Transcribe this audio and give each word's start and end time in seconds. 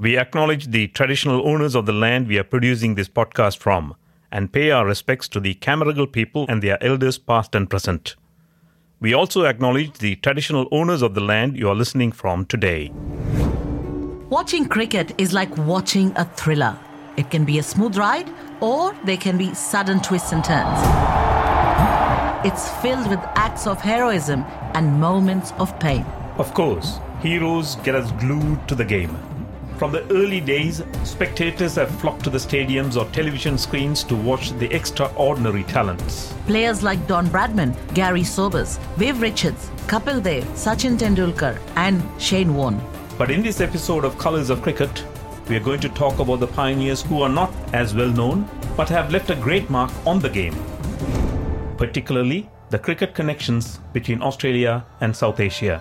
We 0.00 0.16
acknowledge 0.16 0.68
the 0.68 0.86
traditional 0.86 1.44
owners 1.44 1.74
of 1.74 1.84
the 1.84 1.92
land 1.92 2.28
we 2.28 2.38
are 2.38 2.44
producing 2.44 2.94
this 2.94 3.08
podcast 3.08 3.58
from 3.58 3.96
and 4.30 4.52
pay 4.52 4.70
our 4.70 4.86
respects 4.86 5.26
to 5.30 5.40
the 5.40 5.54
Camaragal 5.54 6.12
people 6.12 6.46
and 6.48 6.62
their 6.62 6.80
elders 6.80 7.18
past 7.18 7.56
and 7.56 7.68
present. 7.68 8.14
We 9.00 9.12
also 9.12 9.44
acknowledge 9.44 9.98
the 9.98 10.14
traditional 10.14 10.68
owners 10.70 11.02
of 11.02 11.16
the 11.16 11.20
land 11.20 11.56
you 11.56 11.68
are 11.68 11.74
listening 11.74 12.12
from 12.12 12.46
today. 12.46 12.92
Watching 14.30 14.68
cricket 14.68 15.20
is 15.20 15.32
like 15.32 15.56
watching 15.58 16.12
a 16.14 16.24
thriller. 16.24 16.78
It 17.16 17.28
can 17.32 17.44
be 17.44 17.58
a 17.58 17.62
smooth 17.64 17.96
ride 17.96 18.30
or 18.60 18.94
there 19.04 19.16
can 19.16 19.36
be 19.36 19.52
sudden 19.52 19.98
twists 19.98 20.30
and 20.30 20.44
turns. 20.44 20.78
It's 22.46 22.70
filled 22.82 23.08
with 23.10 23.18
acts 23.34 23.66
of 23.66 23.80
heroism 23.80 24.44
and 24.74 25.00
moments 25.00 25.52
of 25.58 25.76
pain. 25.80 26.06
Of 26.36 26.54
course, 26.54 27.00
heroes 27.20 27.74
get 27.82 27.96
us 27.96 28.12
glued 28.12 28.68
to 28.68 28.76
the 28.76 28.84
game. 28.84 29.18
From 29.78 29.92
the 29.92 30.04
early 30.10 30.40
days, 30.40 30.82
spectators 31.04 31.76
have 31.76 31.88
flocked 32.00 32.24
to 32.24 32.30
the 32.30 32.38
stadiums 32.38 32.96
or 32.96 33.08
television 33.12 33.56
screens 33.56 34.02
to 34.04 34.16
watch 34.16 34.50
the 34.58 34.66
extraordinary 34.74 35.62
talents. 35.62 36.34
Players 36.46 36.82
like 36.82 37.06
Don 37.06 37.28
Bradman, 37.28 37.76
Garry 37.94 38.24
Sobers, 38.24 38.78
Viv 38.96 39.20
Richards, 39.20 39.70
Kapil 39.86 40.20
Dev, 40.20 40.42
Sachin 40.56 40.98
Tendulkar, 40.98 41.60
and 41.76 42.02
Shane 42.20 42.56
Warne. 42.56 42.80
But 43.16 43.30
in 43.30 43.40
this 43.40 43.60
episode 43.60 44.04
of 44.04 44.18
Colors 44.18 44.50
of 44.50 44.62
Cricket, 44.62 45.04
we 45.48 45.54
are 45.54 45.60
going 45.60 45.80
to 45.80 45.88
talk 45.90 46.18
about 46.18 46.40
the 46.40 46.48
pioneers 46.48 47.02
who 47.02 47.22
are 47.22 47.28
not 47.28 47.52
as 47.72 47.94
well 47.94 48.10
known 48.10 48.50
but 48.76 48.88
have 48.88 49.12
left 49.12 49.30
a 49.30 49.36
great 49.36 49.70
mark 49.70 49.92
on 50.04 50.18
the 50.18 50.28
game. 50.28 50.56
Particularly 51.76 52.50
the 52.70 52.80
cricket 52.80 53.14
connections 53.14 53.78
between 53.92 54.22
Australia 54.22 54.84
and 55.00 55.14
South 55.14 55.38
Asia. 55.38 55.80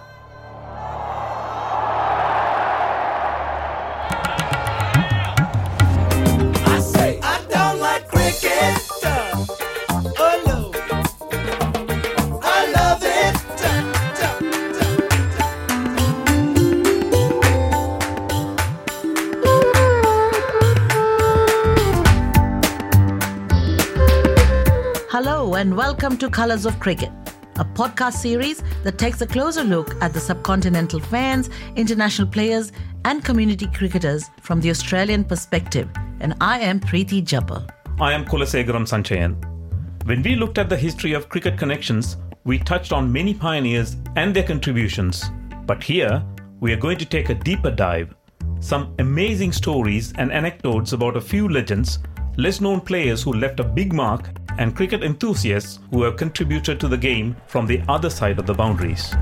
Colors 26.31 26.66
of 26.66 26.80
Cricket, 26.80 27.11
a 27.56 27.66
podcast 27.66 28.14
series 28.14 28.61
that 28.83 28.97
takes 28.97 29.22
a 29.22 29.28
closer 29.28 29.64
look 29.64 29.95
at 30.02 30.14
the 30.14 30.20
subcontinental 30.20 31.03
fans, 31.06 31.50
international 31.75 32.28
players, 32.28 32.72
and 33.06 33.23
community 33.23 33.67
cricketers 33.67 34.30
from 34.42 34.61
the 34.61 34.69
Australian 34.69 35.23
perspective. 35.23 35.89
And 36.19 36.36
I 36.42 36.59
am 36.59 36.80
Preeti 36.80 37.23
Jabbal. 37.23 37.69
I 38.00 38.14
am 38.14 38.25
Kulasegaram 38.25 38.86
Sanchayan. 38.86 39.36
When 40.06 40.22
we 40.22 40.36
looked 40.36 40.58
at 40.58 40.69
the 40.69 40.78
history 40.78 41.14
of 41.14 41.30
cricket 41.30 41.58
connections, 41.58 42.17
we 42.44 42.59
touched 42.59 42.94
on 42.94 43.12
many 43.12 43.34
pioneers 43.34 43.97
and 44.16 44.36
their 44.36 44.44
contributions. 44.44 45.25
But 45.66 45.84
here, 45.84 46.23
we 46.59 46.73
are 46.73 46.78
going 46.78 46.97
to 46.97 47.06
take 47.06 47.30
a 47.30 47.36
deeper 47.36 47.72
dive. 47.72 48.16
Some 48.59 48.95
amazing 49.00 49.52
stories 49.52 50.14
and 50.17 50.31
anecdotes 50.31 50.94
about 50.94 51.17
a 51.17 51.22
few 51.22 51.47
legends, 51.47 52.00
less 52.38 52.62
known 52.62 52.80
players 52.80 53.24
who 53.24 53.34
left 53.34 53.60
a 53.60 53.64
big 53.64 53.94
mark, 53.94 54.30
and 54.60 54.76
cricket 54.76 55.04
enthusiasts 55.04 55.80
who 55.92 56.04
have 56.04 56.18
contributed 56.18 56.80
to 56.80 56.88
the 56.88 56.98
game 56.98 57.36
from 57.48 57.68
the 57.68 57.82
other 57.88 58.10
side 58.10 58.40
of 58.40 58.46
the 58.46 58.54
boundaries. 58.54 59.14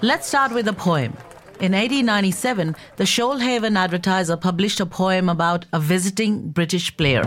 Let's 0.00 0.26
start 0.26 0.52
with 0.52 0.66
a 0.68 0.72
poem. 0.72 1.16
In 1.60 1.72
1897, 1.72 2.74
the 2.96 3.04
Shoalhaven 3.04 3.76
Advertiser 3.76 4.36
published 4.36 4.80
a 4.80 4.86
poem 4.86 5.28
about 5.28 5.64
a 5.72 5.78
visiting 5.78 6.48
British 6.48 6.96
player. 6.96 7.22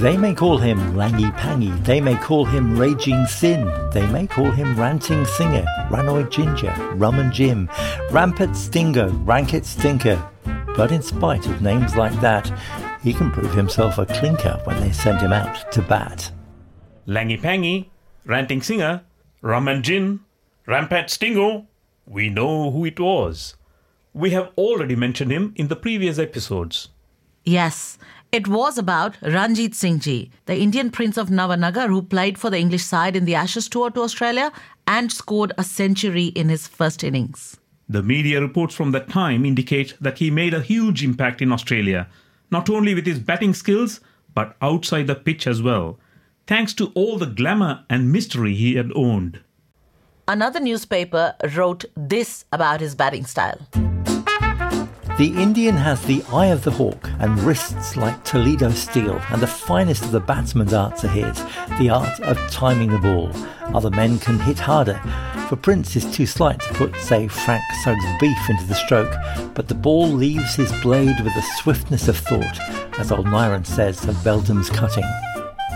They 0.00 0.16
may 0.16 0.34
call 0.34 0.58
him 0.58 0.96
Langy 0.96 1.26
Pangy, 1.26 1.72
they 1.84 2.00
may 2.00 2.16
call 2.16 2.44
him 2.44 2.76
Raging 2.76 3.24
Sin, 3.26 3.72
they 3.92 4.06
may 4.08 4.26
call 4.26 4.50
him 4.50 4.74
Ranting 4.76 5.24
Singer, 5.24 5.64
Rannoy 5.88 6.28
Ginger, 6.30 6.74
Rum 6.96 7.20
and 7.20 7.32
Jim, 7.32 7.70
Rampant 8.10 8.56
Stingo, 8.56 9.10
Rankit 9.24 9.64
Stinker. 9.64 10.20
But 10.76 10.90
in 10.90 11.02
spite 11.02 11.46
of 11.46 11.62
names 11.62 11.94
like 11.94 12.20
that, 12.20 12.52
he 13.02 13.12
can 13.12 13.30
prove 13.30 13.54
himself 13.54 13.98
a 13.98 14.06
clinker 14.06 14.60
when 14.64 14.80
they 14.80 14.90
send 14.90 15.20
him 15.20 15.32
out 15.32 15.70
to 15.72 15.82
bat. 15.82 16.30
Langy 17.06 17.38
Pangy, 17.38 17.86
Ranting 18.24 18.60
Singer, 18.60 19.02
Rum 19.40 19.68
and 19.68 19.84
Gin, 19.84 20.20
Rampant 20.66 21.10
Stingo. 21.10 21.66
We 22.06 22.28
know 22.28 22.70
who 22.70 22.84
it 22.86 22.98
was. 22.98 23.54
We 24.12 24.30
have 24.30 24.50
already 24.56 24.96
mentioned 24.96 25.30
him 25.30 25.52
in 25.56 25.68
the 25.68 25.76
previous 25.76 26.18
episodes. 26.18 26.88
Yes, 27.44 27.98
it 28.32 28.48
was 28.48 28.78
about 28.78 29.16
Ranjit 29.22 29.74
Singh 29.74 30.00
Ji, 30.00 30.30
the 30.46 30.58
Indian 30.58 30.90
Prince 30.90 31.16
of 31.16 31.28
Nawanagar 31.28 31.88
who 31.88 32.02
played 32.02 32.36
for 32.36 32.50
the 32.50 32.58
English 32.58 32.82
side 32.82 33.14
in 33.14 33.26
the 33.26 33.34
Ashes 33.34 33.68
tour 33.68 33.90
to 33.90 34.00
Australia 34.00 34.50
and 34.86 35.12
scored 35.12 35.52
a 35.56 35.62
century 35.62 36.26
in 36.26 36.48
his 36.48 36.66
first 36.66 37.04
innings. 37.04 37.58
The 37.88 38.02
media 38.02 38.40
reports 38.40 38.74
from 38.74 38.92
that 38.92 39.08
time 39.08 39.44
indicate 39.44 39.94
that 40.00 40.18
he 40.18 40.30
made 40.30 40.54
a 40.54 40.62
huge 40.62 41.04
impact 41.04 41.42
in 41.42 41.52
Australia, 41.52 42.08
not 42.50 42.70
only 42.70 42.94
with 42.94 43.06
his 43.06 43.18
batting 43.18 43.54
skills, 43.54 44.00
but 44.34 44.56
outside 44.62 45.06
the 45.06 45.14
pitch 45.14 45.46
as 45.46 45.62
well, 45.62 45.98
thanks 46.46 46.72
to 46.74 46.92
all 46.94 47.18
the 47.18 47.26
glamour 47.26 47.84
and 47.88 48.12
mystery 48.12 48.54
he 48.54 48.74
had 48.74 48.90
owned. 48.94 49.40
Another 50.26 50.60
newspaper 50.60 51.34
wrote 51.54 51.84
this 51.94 52.46
about 52.52 52.80
his 52.80 52.94
batting 52.94 53.26
style. 53.26 53.58
The 55.16 55.32
Indian 55.40 55.76
has 55.76 56.02
the 56.02 56.24
eye 56.32 56.46
of 56.46 56.64
the 56.64 56.72
hawk 56.72 57.08
and 57.20 57.38
wrists 57.38 57.96
like 57.96 58.24
Toledo 58.24 58.70
steel, 58.70 59.22
and 59.30 59.40
the 59.40 59.46
finest 59.46 60.02
of 60.02 60.10
the 60.10 60.18
batsman's 60.18 60.74
arts 60.74 61.04
are 61.04 61.08
his, 61.08 61.40
the 61.78 61.88
art 61.88 62.18
of 62.18 62.36
timing 62.50 62.90
the 62.90 62.98
ball. 62.98 63.30
Other 63.76 63.90
men 63.90 64.18
can 64.18 64.40
hit 64.40 64.58
harder, 64.58 65.00
for 65.48 65.54
Prince 65.54 65.94
is 65.94 66.12
too 66.12 66.26
slight 66.26 66.58
to 66.62 66.74
put, 66.74 66.96
say, 66.96 67.28
Frank 67.28 67.62
Suggs 67.84 68.04
beef 68.18 68.50
into 68.50 68.64
the 68.64 68.74
stroke, 68.74 69.14
but 69.54 69.68
the 69.68 69.74
ball 69.76 70.08
leaves 70.08 70.56
his 70.56 70.72
blade 70.82 71.20
with 71.22 71.34
the 71.34 71.46
swiftness 71.62 72.08
of 72.08 72.18
thought, 72.18 72.58
as 72.98 73.12
old 73.12 73.26
Nyren 73.26 73.64
says 73.64 74.04
of 74.08 74.16
Beldham's 74.24 74.68
cutting. 74.68 75.08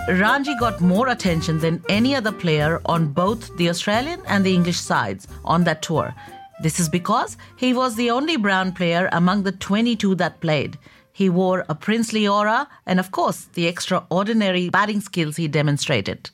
Ranji 0.09 0.57
got 0.57 0.81
more 0.81 1.07
attention 1.09 1.61
than 1.61 1.85
any 1.89 2.17
other 2.17 2.33
player 2.33 2.81
on 2.87 3.13
both 3.13 3.57
the 3.57 3.69
Australian 3.69 4.21
and 4.27 4.45
the 4.45 4.55
English 4.55 4.81
sides 4.81 5.29
on 5.45 5.63
that 5.63 5.81
tour. 5.81 6.13
This 6.61 6.81
is 6.81 6.89
because 6.89 7.37
he 7.57 7.73
was 7.73 7.95
the 7.95 8.11
only 8.11 8.37
brown 8.37 8.73
player 8.73 9.09
among 9.13 9.45
the 9.45 9.53
22 9.53 10.15
that 10.17 10.41
played. 10.41 10.79
He 11.13 11.29
wore 11.29 11.65
a 11.69 11.75
princely 11.75 12.27
aura 12.27 12.69
and, 12.87 13.01
of 13.01 13.11
course, 13.11 13.49
the 13.55 13.67
extraordinary 13.67 14.69
batting 14.69 15.01
skills 15.01 15.37
he 15.37 15.49
demonstrated. 15.49 16.31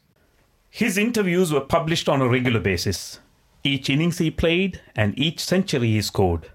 His 0.71 0.99
interviews 0.99 1.53
were 1.53 1.61
published 1.61 2.09
on 2.09 2.21
a 2.21 2.29
regular 2.29 2.61
basis. 2.61 3.21
Each 3.63 3.89
innings 3.89 4.19
he 4.19 4.31
played 4.31 4.81
and 4.95 5.19
each 5.19 5.41
century 5.41 5.89
he 5.89 6.03
scored. 6.03 6.51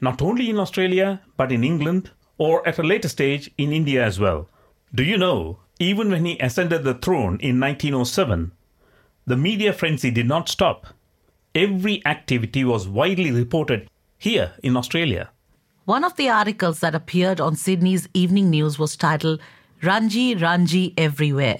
Not 0.00 0.20
only 0.20 0.50
in 0.50 0.58
Australia, 0.58 1.20
but 1.36 1.52
in 1.52 1.64
England 1.64 2.10
or 2.36 2.66
at 2.66 2.78
a 2.78 2.82
later 2.82 3.08
stage 3.08 3.50
in 3.58 3.72
India 3.72 4.04
as 4.04 4.18
well. 4.18 4.48
Do 4.94 5.04
you 5.04 5.18
know, 5.18 5.58
even 5.78 6.10
when 6.10 6.24
he 6.24 6.38
ascended 6.38 6.84
the 6.84 6.94
throne 6.94 7.38
in 7.40 7.60
1907, 7.60 8.52
the 9.26 9.36
media 9.36 9.72
frenzy 9.72 10.10
did 10.10 10.26
not 10.26 10.48
stop. 10.48 10.86
Every 11.54 12.00
activity 12.06 12.64
was 12.64 12.86
widely 12.86 13.32
reported 13.32 13.88
here 14.16 14.52
in 14.62 14.76
Australia. 14.76 15.30
One 15.84 16.04
of 16.04 16.14
the 16.14 16.28
articles 16.28 16.78
that 16.78 16.94
appeared 16.94 17.40
on 17.40 17.56
Sydney's 17.56 18.08
evening 18.14 18.50
news 18.50 18.78
was 18.78 18.96
titled 18.96 19.40
Ranji 19.82 20.36
Ranji 20.36 20.94
Everywhere. 20.96 21.58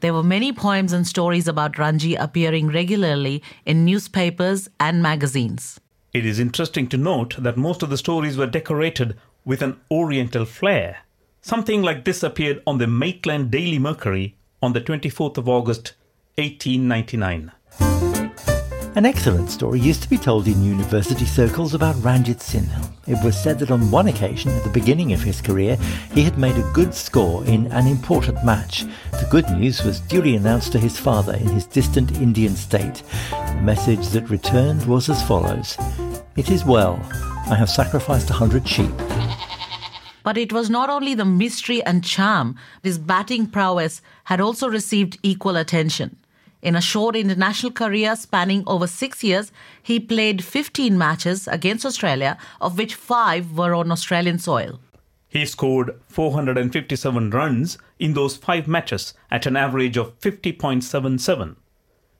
There 0.00 0.14
were 0.14 0.22
many 0.22 0.52
poems 0.52 0.92
and 0.92 1.04
stories 1.04 1.48
about 1.48 1.78
Ranji 1.78 2.14
appearing 2.14 2.68
regularly 2.68 3.42
in 3.66 3.84
newspapers 3.84 4.68
and 4.78 5.02
magazines. 5.02 5.80
It 6.14 6.24
is 6.24 6.38
interesting 6.38 6.86
to 6.90 6.96
note 6.96 7.34
that 7.42 7.56
most 7.56 7.82
of 7.82 7.90
the 7.90 7.98
stories 7.98 8.36
were 8.36 8.46
decorated 8.46 9.16
with 9.44 9.62
an 9.62 9.80
oriental 9.90 10.44
flair. 10.44 10.98
Something 11.40 11.82
like 11.82 12.04
this 12.04 12.22
appeared 12.22 12.62
on 12.68 12.78
the 12.78 12.86
Maitland 12.86 13.50
Daily 13.50 13.80
Mercury 13.80 14.36
on 14.62 14.74
the 14.74 14.80
24th 14.80 15.38
of 15.38 15.48
August 15.48 15.94
1899. 16.36 17.50
An 18.98 19.06
excellent 19.06 19.48
story 19.48 19.78
used 19.78 20.02
to 20.02 20.10
be 20.10 20.18
told 20.18 20.48
in 20.48 20.64
university 20.64 21.24
circles 21.24 21.72
about 21.72 22.02
Ranjit 22.02 22.40
Singh. 22.40 22.68
It 23.06 23.24
was 23.24 23.40
said 23.40 23.60
that 23.60 23.70
on 23.70 23.92
one 23.92 24.08
occasion, 24.08 24.50
at 24.50 24.64
the 24.64 24.70
beginning 24.70 25.12
of 25.12 25.22
his 25.22 25.40
career, 25.40 25.76
he 26.12 26.24
had 26.24 26.36
made 26.36 26.56
a 26.56 26.68
good 26.72 26.92
score 26.92 27.44
in 27.44 27.68
an 27.68 27.86
important 27.86 28.44
match. 28.44 28.82
The 29.12 29.28
good 29.30 29.48
news 29.50 29.84
was 29.84 30.00
duly 30.00 30.34
announced 30.34 30.72
to 30.72 30.80
his 30.80 30.98
father 30.98 31.34
in 31.34 31.46
his 31.46 31.64
distant 31.64 32.16
Indian 32.16 32.56
state. 32.56 33.04
The 33.30 33.60
message 33.62 34.08
that 34.08 34.30
returned 34.30 34.84
was 34.86 35.08
as 35.08 35.22
follows 35.28 35.78
It 36.34 36.50
is 36.50 36.64
well. 36.64 36.98
I 37.48 37.54
have 37.54 37.70
sacrificed 37.70 38.30
a 38.30 38.32
hundred 38.32 38.66
sheep. 38.66 38.90
But 40.24 40.36
it 40.36 40.52
was 40.52 40.68
not 40.68 40.90
only 40.90 41.14
the 41.14 41.24
mystery 41.24 41.84
and 41.84 42.02
charm, 42.02 42.56
his 42.82 42.98
batting 42.98 43.46
prowess 43.46 44.02
had 44.24 44.40
also 44.40 44.68
received 44.68 45.20
equal 45.22 45.54
attention. 45.54 46.16
In 46.60 46.74
a 46.74 46.80
short 46.80 47.14
international 47.14 47.72
career 47.72 48.16
spanning 48.16 48.64
over 48.66 48.86
six 48.86 49.22
years, 49.22 49.52
he 49.82 50.00
played 50.00 50.44
15 50.44 50.98
matches 50.98 51.46
against 51.46 51.86
Australia, 51.86 52.36
of 52.60 52.76
which 52.76 52.94
five 52.94 53.56
were 53.56 53.74
on 53.74 53.92
Australian 53.92 54.38
soil. 54.38 54.80
He 55.28 55.44
scored 55.44 56.00
457 56.08 57.30
runs 57.30 57.78
in 57.98 58.14
those 58.14 58.36
five 58.36 58.66
matches 58.66 59.14
at 59.30 59.46
an 59.46 59.56
average 59.56 59.96
of 59.96 60.18
50.77. 60.20 61.56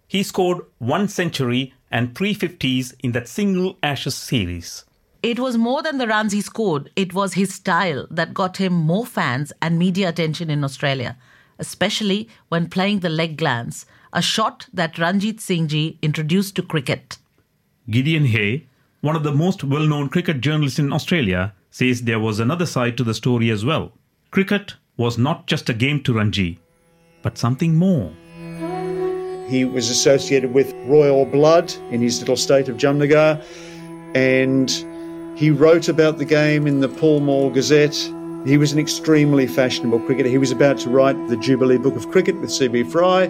He 0.06 0.22
scored 0.22 0.60
one 0.78 1.08
century 1.08 1.74
and 1.90 2.14
three 2.14 2.34
fifties 2.34 2.94
in 3.02 3.12
that 3.12 3.28
single 3.28 3.76
Ashes 3.82 4.14
series. 4.14 4.84
It 5.22 5.40
was 5.40 5.56
more 5.56 5.82
than 5.82 5.98
the 5.98 6.06
runs 6.06 6.32
he 6.32 6.40
scored, 6.40 6.90
it 6.94 7.12
was 7.12 7.34
his 7.34 7.52
style 7.52 8.06
that 8.10 8.34
got 8.34 8.58
him 8.58 8.72
more 8.72 9.04
fans 9.04 9.52
and 9.60 9.78
media 9.78 10.10
attention 10.10 10.48
in 10.48 10.62
Australia, 10.62 11.16
especially 11.58 12.28
when 12.50 12.68
playing 12.68 13.00
the 13.00 13.08
leg 13.08 13.36
glance, 13.36 13.84
a 14.12 14.22
shot 14.22 14.66
that 14.72 14.98
Ranjit 14.98 15.40
Singh 15.40 15.68
Ji 15.68 15.98
introduced 16.02 16.56
to 16.56 16.62
cricket. 16.62 17.18
Gideon 17.90 18.26
Haigh, 18.26 18.66
one 19.00 19.16
of 19.16 19.22
the 19.22 19.32
most 19.32 19.64
well 19.64 19.86
known 19.86 20.08
cricket 20.08 20.40
journalists 20.40 20.78
in 20.78 20.92
Australia, 20.92 21.54
says 21.70 22.02
there 22.02 22.20
was 22.20 22.40
another 22.40 22.66
side 22.66 22.96
to 22.96 23.04
the 23.04 23.14
story 23.14 23.50
as 23.50 23.64
well. 23.64 23.92
Cricket 24.30 24.74
was 24.96 25.16
not 25.16 25.46
just 25.46 25.68
a 25.68 25.74
game 25.74 26.02
to 26.02 26.14
Ranji, 26.14 26.58
but 27.22 27.38
something 27.38 27.76
more. 27.76 28.12
He 29.48 29.64
was 29.64 29.88
associated 29.88 30.52
with 30.52 30.74
royal 30.86 31.24
blood 31.24 31.72
in 31.90 32.02
his 32.02 32.20
little 32.20 32.36
state 32.36 32.68
of 32.68 32.76
Jamnagar, 32.76 33.42
and 34.14 34.70
he 35.38 35.50
wrote 35.50 35.88
about 35.88 36.18
the 36.18 36.24
game 36.24 36.66
in 36.66 36.80
the 36.80 36.88
Pall 36.88 37.20
Mall 37.20 37.48
Gazette. 37.48 37.96
He 38.44 38.58
was 38.58 38.72
an 38.72 38.78
extremely 38.78 39.46
fashionable 39.46 40.00
cricketer. 40.00 40.28
He 40.28 40.38
was 40.38 40.50
about 40.50 40.78
to 40.80 40.90
write 40.90 41.16
the 41.28 41.36
Jubilee 41.36 41.78
Book 41.78 41.96
of 41.96 42.10
Cricket 42.10 42.38
with 42.40 42.50
C.B. 42.50 42.82
Fry. 42.84 43.26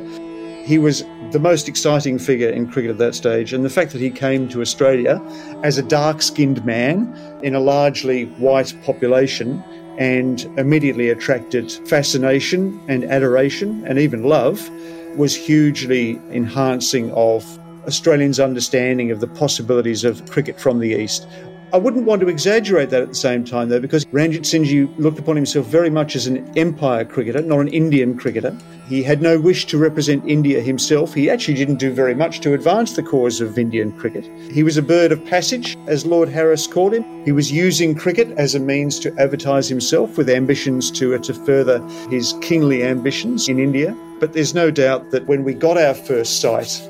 He 0.68 0.76
was 0.76 1.02
the 1.30 1.38
most 1.38 1.66
exciting 1.66 2.18
figure 2.18 2.50
in 2.50 2.70
cricket 2.70 2.90
at 2.90 2.98
that 2.98 3.14
stage, 3.14 3.54
and 3.54 3.64
the 3.64 3.70
fact 3.70 3.90
that 3.92 4.02
he 4.02 4.10
came 4.10 4.50
to 4.50 4.60
Australia 4.60 5.18
as 5.64 5.78
a 5.78 5.82
dark 5.82 6.20
skinned 6.20 6.62
man 6.62 7.10
in 7.42 7.54
a 7.54 7.58
largely 7.58 8.26
white 8.36 8.74
population 8.84 9.64
and 9.96 10.42
immediately 10.58 11.08
attracted 11.08 11.72
fascination 11.88 12.78
and 12.86 13.04
adoration 13.04 13.82
and 13.86 13.98
even 13.98 14.24
love 14.24 14.70
was 15.16 15.34
hugely 15.34 16.20
enhancing 16.32 17.12
of 17.12 17.58
Australians' 17.86 18.38
understanding 18.38 19.10
of 19.10 19.20
the 19.20 19.26
possibilities 19.26 20.04
of 20.04 20.28
cricket 20.30 20.60
from 20.60 20.80
the 20.80 20.90
East. 20.90 21.26
I 21.70 21.76
wouldn't 21.76 22.06
want 22.06 22.22
to 22.22 22.28
exaggerate 22.28 22.88
that 22.90 23.02
at 23.02 23.08
the 23.08 23.14
same 23.14 23.44
time, 23.44 23.68
though, 23.68 23.78
because 23.78 24.06
Ranjit 24.10 24.46
Singh 24.46 24.94
looked 24.96 25.18
upon 25.18 25.36
himself 25.36 25.66
very 25.66 25.90
much 25.90 26.16
as 26.16 26.26
an 26.26 26.50
empire 26.56 27.04
cricketer, 27.04 27.42
not 27.42 27.60
an 27.60 27.68
Indian 27.68 28.16
cricketer. 28.16 28.56
He 28.88 29.02
had 29.02 29.20
no 29.20 29.38
wish 29.38 29.66
to 29.66 29.76
represent 29.76 30.24
India 30.26 30.62
himself. 30.62 31.12
He 31.12 31.28
actually 31.28 31.54
didn't 31.54 31.76
do 31.76 31.92
very 31.92 32.14
much 32.14 32.40
to 32.40 32.54
advance 32.54 32.96
the 32.96 33.02
cause 33.02 33.42
of 33.42 33.58
Indian 33.58 33.92
cricket. 33.92 34.24
He 34.50 34.62
was 34.62 34.78
a 34.78 34.82
bird 34.82 35.12
of 35.12 35.22
passage, 35.26 35.76
as 35.86 36.06
Lord 36.06 36.30
Harris 36.30 36.66
called 36.66 36.94
him. 36.94 37.04
He 37.26 37.32
was 37.32 37.52
using 37.52 37.94
cricket 37.94 38.30
as 38.38 38.54
a 38.54 38.60
means 38.60 38.98
to 39.00 39.14
advertise 39.18 39.68
himself 39.68 40.16
with 40.16 40.30
ambitions 40.30 40.90
to, 40.92 41.14
uh, 41.14 41.18
to 41.18 41.34
further 41.34 41.86
his 42.08 42.34
kingly 42.40 42.82
ambitions 42.82 43.46
in 43.46 43.58
India. 43.58 43.94
But 44.20 44.32
there's 44.32 44.54
no 44.54 44.70
doubt 44.70 45.10
that 45.10 45.26
when 45.26 45.44
we 45.44 45.52
got 45.52 45.76
our 45.76 45.92
first 45.92 46.40
sight 46.40 46.80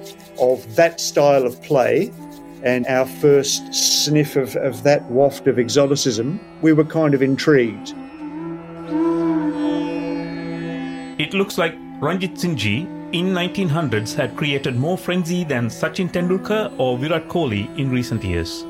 of 0.40 0.76
that 0.76 1.00
style 1.00 1.44
of 1.44 1.60
play, 1.62 2.12
and 2.62 2.86
our 2.86 3.06
first 3.06 3.74
sniff 3.74 4.36
of, 4.36 4.56
of 4.56 4.82
that 4.82 5.02
waft 5.10 5.46
of 5.46 5.58
exoticism, 5.58 6.40
we 6.62 6.72
were 6.72 6.84
kind 6.84 7.14
of 7.14 7.22
intrigued. 7.22 7.94
It 11.20 11.34
looks 11.34 11.58
like 11.58 11.74
Ranjit 12.00 12.34
Singhji 12.34 12.86
in 13.12 13.26
1900s 13.34 14.14
had 14.14 14.36
created 14.36 14.76
more 14.76 14.96
frenzy 14.96 15.42
than 15.42 15.66
Sachin 15.68 16.10
Tendulkar 16.10 16.72
or 16.78 16.96
Virat 16.96 17.28
Kohli 17.28 17.76
in 17.76 17.90
recent 17.90 18.22
years. 18.22 18.64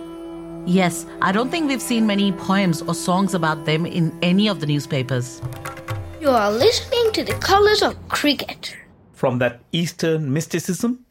Yes, 0.65 1.07
I 1.23 1.31
don't 1.31 1.51
think 1.51 1.69
we've 1.69 1.83
seen 1.83 2.07
many 2.07 2.33
poems 2.33 2.83
or 2.83 2.95
songs 2.95 3.35
about 3.35 3.65
them 3.65 3.87
in 3.87 4.19
any 4.23 4.49
of 4.49 4.61
the 4.61 4.67
newspapers. 4.67 5.43
You 6.21 6.31
are 6.31 6.51
listening 6.51 7.13
to 7.13 7.23
the 7.23 7.35
colors 7.35 7.83
of 7.83 7.97
cricket. 8.09 8.77
From 9.13 9.39
that 9.39 9.61
Eastern 9.71 10.33
mysticism, 10.33 11.05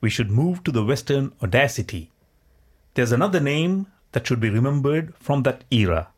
we 0.00 0.08
should 0.08 0.30
move 0.30 0.62
to 0.64 0.70
the 0.70 0.84
Western 0.84 1.32
audacity. 1.42 2.11
There's 2.94 3.12
another 3.12 3.40
name 3.40 3.86
that 4.12 4.26
should 4.26 4.40
be 4.40 4.50
remembered 4.50 5.14
from 5.16 5.44
that 5.44 5.64
era, 5.70 6.08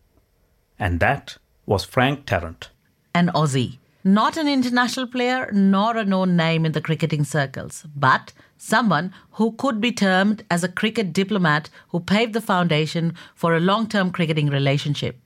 and 0.76 0.98
that 0.98 1.38
was 1.66 1.84
Frank 1.84 2.26
Tarrant. 2.26 2.70
An 3.14 3.28
Aussie. 3.28 3.78
Not 4.02 4.36
an 4.36 4.48
international 4.48 5.06
player 5.06 5.48
nor 5.52 5.96
a 5.96 6.04
known 6.04 6.36
name 6.36 6.66
in 6.66 6.72
the 6.72 6.80
cricketing 6.80 7.24
circles, 7.24 7.86
but 7.96 8.32
someone 8.58 9.14
who 9.32 9.52
could 9.52 9.80
be 9.80 9.92
termed 9.92 10.44
as 10.50 10.64
a 10.64 10.68
cricket 10.68 11.12
diplomat 11.12 11.70
who 11.88 12.00
paved 12.00 12.34
the 12.34 12.40
foundation 12.40 13.14
for 13.34 13.54
a 13.54 13.60
long 13.60 13.86
term 13.86 14.10
cricketing 14.10 14.48
relationship. 14.48 15.16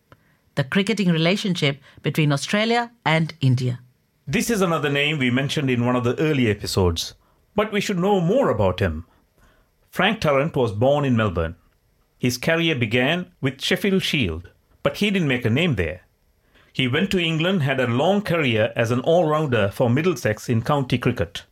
The 0.54 0.64
cricketing 0.64 1.08
relationship 1.08 1.80
between 2.02 2.30
Australia 2.30 2.92
and 3.04 3.34
India. 3.40 3.80
This 4.26 4.50
is 4.50 4.60
another 4.60 4.90
name 4.90 5.18
we 5.18 5.30
mentioned 5.30 5.70
in 5.70 5.86
one 5.86 5.96
of 5.96 6.04
the 6.04 6.18
early 6.20 6.48
episodes, 6.48 7.14
but 7.56 7.72
we 7.72 7.80
should 7.80 7.98
know 7.98 8.20
more 8.20 8.50
about 8.50 8.80
him. 8.80 9.06
Frank 9.90 10.20
Tarrant 10.20 10.54
was 10.54 10.72
born 10.72 11.04
in 11.04 11.16
Melbourne. 11.16 11.56
His 12.18 12.38
career 12.38 12.74
began 12.74 13.32
with 13.40 13.60
Sheffield 13.60 14.02
Shield, 14.02 14.50
but 14.82 14.98
he 14.98 15.10
didn't 15.10 15.28
make 15.28 15.44
a 15.44 15.50
name 15.50 15.76
there. 15.76 16.02
He 16.72 16.86
went 16.86 17.10
to 17.10 17.18
England, 17.18 17.62
had 17.62 17.80
a 17.80 17.86
long 17.86 18.22
career 18.22 18.72
as 18.76 18.90
an 18.90 19.00
all 19.00 19.26
rounder 19.28 19.68
for 19.68 19.90
Middlesex 19.90 20.48
in 20.48 20.62
county 20.62 20.98
cricket. 20.98 21.44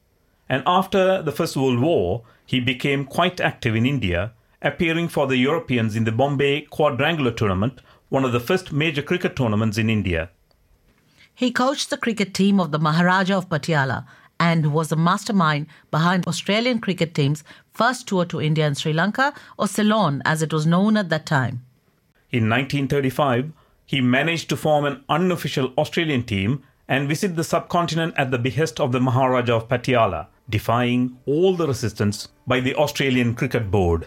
And 0.49 0.62
after 0.67 1.23
the 1.23 1.33
First 1.33 1.56
World 1.56 1.81
War, 1.81 2.23
he 2.44 2.61
became 2.61 3.05
quite 3.05 3.41
active 3.41 3.75
in 3.75 3.87
India, 3.87 4.33
appearing 4.62 5.09
for 5.09 5.27
the 5.27 5.37
Europeans 5.37 5.97
in 5.97 6.05
the 6.05 6.12
Bombay 6.12 6.62
Quadrangular 6.62 7.32
Tournament, 7.32 7.81
one 8.09 8.25
of 8.25 8.32
the 8.32 8.41
first 8.41 8.73
major 8.73 9.03
cricket 9.03 9.35
tournaments 9.35 9.79
in 9.79 9.91
India. 9.91 10.31
He 11.35 11.50
coached 11.50 11.91
the 11.91 11.97
cricket 11.97 12.32
team 12.32 12.61
of 12.61 12.71
the 12.71 12.79
Maharaja 12.79 13.37
of 13.37 13.49
Patiala 13.49 14.06
and 14.38 14.73
was 14.73 14.88
the 14.88 14.97
mastermind 14.97 15.67
behind 15.91 16.27
Australian 16.27 16.81
cricket 16.81 17.15
team's 17.15 17.44
first 17.73 18.06
tour 18.06 18.25
to 18.25 18.41
India 18.41 18.67
and 18.67 18.77
Sri 18.77 18.93
Lanka, 18.93 19.33
or 19.59 19.67
Ceylon 19.67 20.23
as 20.25 20.43
it 20.43 20.53
was 20.53 20.67
known 20.67 20.97
at 20.97 21.09
that 21.09 21.27
time. 21.27 21.65
In 22.31 22.49
1935, 22.49 23.53
he 23.85 24.00
managed 24.00 24.49
to 24.49 24.56
form 24.56 24.85
an 24.85 25.05
unofficial 25.09 25.73
Australian 25.79 26.25
team 26.25 26.62
and 26.88 27.09
visit 27.09 27.37
the 27.37 27.44
subcontinent 27.44 28.15
at 28.17 28.31
the 28.31 28.38
behest 28.38 28.81
of 28.81 28.93
the 28.93 29.00
Maharaja 29.00 29.56
of 29.56 29.69
Patiala, 29.69 30.27
defying 30.49 31.17
all 31.27 31.56
the 31.56 31.67
resistance 31.67 32.29
by 32.47 32.60
the 32.60 32.75
Australian 32.75 33.34
Cricket 33.34 33.70
Board. 33.70 34.06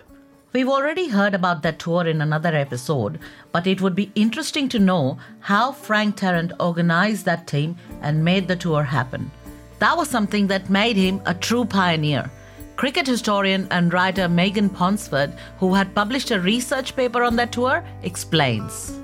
We've 0.52 0.68
already 0.68 1.10
heard 1.10 1.36
about 1.36 1.62
that 1.62 1.78
tour 1.78 2.08
in 2.08 2.22
another 2.22 2.56
episode, 2.56 3.20
but 3.52 3.68
it 3.68 3.82
would 3.82 3.94
be 3.94 4.12
interesting 4.16 4.68
to 4.70 4.80
know 4.80 5.20
how 5.42 5.72
Frank 5.72 6.16
Tarrant 6.16 6.54
organized 6.60 7.26
that 7.26 7.46
team 7.46 7.76
and 8.02 8.26
made 8.26 8.48
the 8.48 8.56
tour 8.56 8.84
happen. 8.84 9.30
That 9.80 9.96
was 9.96 10.10
something 10.10 10.48
that 10.48 10.70
made 10.70 10.98
him 10.98 11.22
a 11.26 11.34
true 11.34 11.64
pioneer. 11.64 12.30
Cricket 12.76 13.08
historian 13.08 13.66
and 13.72 13.94
writer 13.94 14.28
Megan 14.28 14.70
Ponsford, 14.70 15.34
who 15.58 15.74
had 15.74 15.96
published 15.96 16.32
a 16.32 16.40
research 16.40 16.98
paper 16.98 17.24
on 17.24 17.38
that 17.38 17.54
tour, 17.54 17.84
explains. 18.04 19.00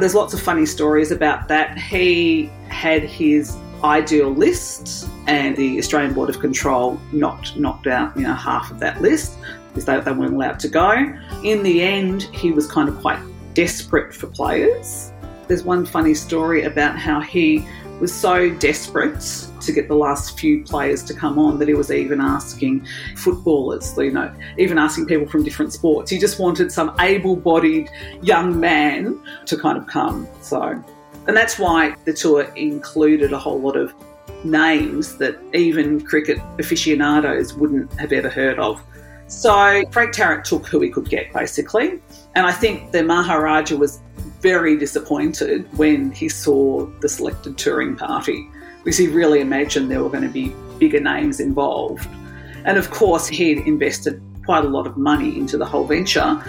There's 0.00 0.14
lots 0.14 0.32
of 0.32 0.40
funny 0.40 0.64
stories 0.64 1.10
about 1.10 1.48
that. 1.48 1.78
He 1.78 2.50
had 2.68 3.02
his 3.02 3.54
ideal 3.84 4.30
list, 4.30 5.08
and 5.26 5.54
the 5.56 5.78
Australian 5.78 6.14
Board 6.14 6.30
of 6.30 6.40
Control 6.40 6.98
knocked 7.12 7.56
knocked 7.56 7.86
out 7.86 8.16
you 8.16 8.22
know 8.22 8.34
half 8.34 8.70
of 8.70 8.78
that 8.80 9.00
list 9.02 9.38
because 9.68 9.84
they, 9.84 10.00
they 10.00 10.12
weren't 10.12 10.34
allowed 10.34 10.58
to 10.60 10.68
go. 10.68 10.90
In 11.44 11.62
the 11.62 11.82
end, 11.82 12.22
he 12.24 12.50
was 12.50 12.66
kind 12.66 12.88
of 12.88 12.98
quite 12.98 13.20
desperate 13.52 14.14
for 14.14 14.26
players. 14.26 15.12
There's 15.48 15.62
one 15.64 15.86
funny 15.86 16.14
story 16.14 16.62
about 16.64 16.98
how 16.98 17.20
he 17.20 17.66
was 18.00 18.12
so 18.12 18.50
desperate 18.50 19.20
to 19.60 19.72
get 19.72 19.88
the 19.88 19.94
last 19.94 20.38
few 20.38 20.62
players 20.64 21.02
to 21.04 21.14
come 21.14 21.38
on 21.38 21.58
that 21.58 21.68
he 21.68 21.74
was 21.74 21.90
even 21.90 22.20
asking 22.20 22.86
footballers, 23.16 23.96
you 23.96 24.10
know, 24.10 24.32
even 24.58 24.78
asking 24.78 25.06
people 25.06 25.26
from 25.26 25.42
different 25.42 25.72
sports. 25.72 26.10
He 26.10 26.18
just 26.18 26.38
wanted 26.38 26.70
some 26.70 26.94
able 27.00 27.36
bodied 27.36 27.90
young 28.22 28.58
man 28.58 29.20
to 29.46 29.56
kind 29.56 29.78
of 29.78 29.86
come. 29.86 30.28
So, 30.40 30.82
and 31.26 31.36
that's 31.36 31.58
why 31.58 31.96
the 32.04 32.12
tour 32.12 32.42
included 32.54 33.32
a 33.32 33.38
whole 33.38 33.60
lot 33.60 33.76
of 33.76 33.94
names 34.44 35.16
that 35.16 35.38
even 35.54 36.00
cricket 36.00 36.38
aficionados 36.58 37.54
wouldn't 37.54 37.92
have 37.98 38.12
ever 38.12 38.28
heard 38.28 38.58
of. 38.58 38.80
So 39.28 39.82
Frank 39.90 40.12
Tarrant 40.12 40.44
took 40.44 40.66
who 40.66 40.80
he 40.80 40.90
could 40.90 41.08
get, 41.08 41.32
basically. 41.32 42.00
And 42.36 42.46
I 42.46 42.52
think 42.52 42.92
the 42.92 43.02
Maharaja 43.02 43.76
was 43.76 44.00
very 44.46 44.76
disappointed 44.76 45.66
when 45.76 46.12
he 46.12 46.28
saw 46.28 46.86
the 47.00 47.08
selected 47.08 47.58
touring 47.58 47.96
party 47.96 48.48
because 48.84 48.96
he 48.96 49.08
really 49.08 49.40
imagined 49.40 49.90
there 49.90 50.04
were 50.04 50.08
going 50.08 50.22
to 50.22 50.28
be 50.28 50.54
bigger 50.78 51.00
names 51.00 51.40
involved. 51.40 52.08
And 52.64 52.78
of 52.78 52.92
course, 52.92 53.26
he'd 53.26 53.58
invested 53.66 54.22
quite 54.44 54.64
a 54.64 54.68
lot 54.68 54.86
of 54.86 54.96
money 54.96 55.36
into 55.36 55.58
the 55.58 55.64
whole 55.64 55.84
venture. 55.84 56.40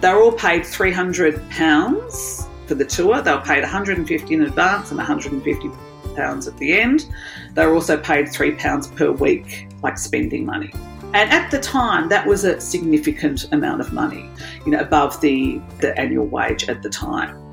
They 0.00 0.12
were 0.12 0.20
all 0.20 0.32
paid 0.32 0.62
£300 0.62 2.48
for 2.66 2.74
the 2.74 2.84
tour. 2.84 3.22
They 3.22 3.32
were 3.32 3.40
paid 3.42 3.62
150 3.62 4.34
in 4.34 4.42
advance 4.42 4.90
and 4.90 4.98
150 4.98 5.70
pounds 6.16 6.48
at 6.48 6.56
the 6.58 6.76
end. 6.76 7.08
They 7.52 7.64
were 7.66 7.74
also 7.74 7.96
paid 7.96 8.32
three 8.32 8.56
pounds 8.56 8.88
per 8.88 9.12
week, 9.12 9.68
like 9.84 9.96
spending 9.96 10.44
money. 10.44 10.72
And 11.14 11.30
at 11.30 11.52
the 11.52 11.60
time, 11.60 12.08
that 12.08 12.26
was 12.26 12.42
a 12.42 12.60
significant 12.60 13.52
amount 13.52 13.80
of 13.80 13.92
money, 13.92 14.28
you 14.66 14.72
know, 14.72 14.80
above 14.80 15.20
the, 15.20 15.60
the 15.78 15.96
annual 15.96 16.26
wage 16.26 16.68
at 16.68 16.82
the 16.82 16.90
time. 16.90 17.43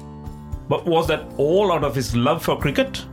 But 0.72 0.86
was 0.86 1.06
that 1.08 1.26
all 1.36 1.74
out 1.74 1.84
of 1.84 1.94
his 1.94 2.16
love 2.16 2.46
for 2.46 2.58
cricket? 2.58 3.04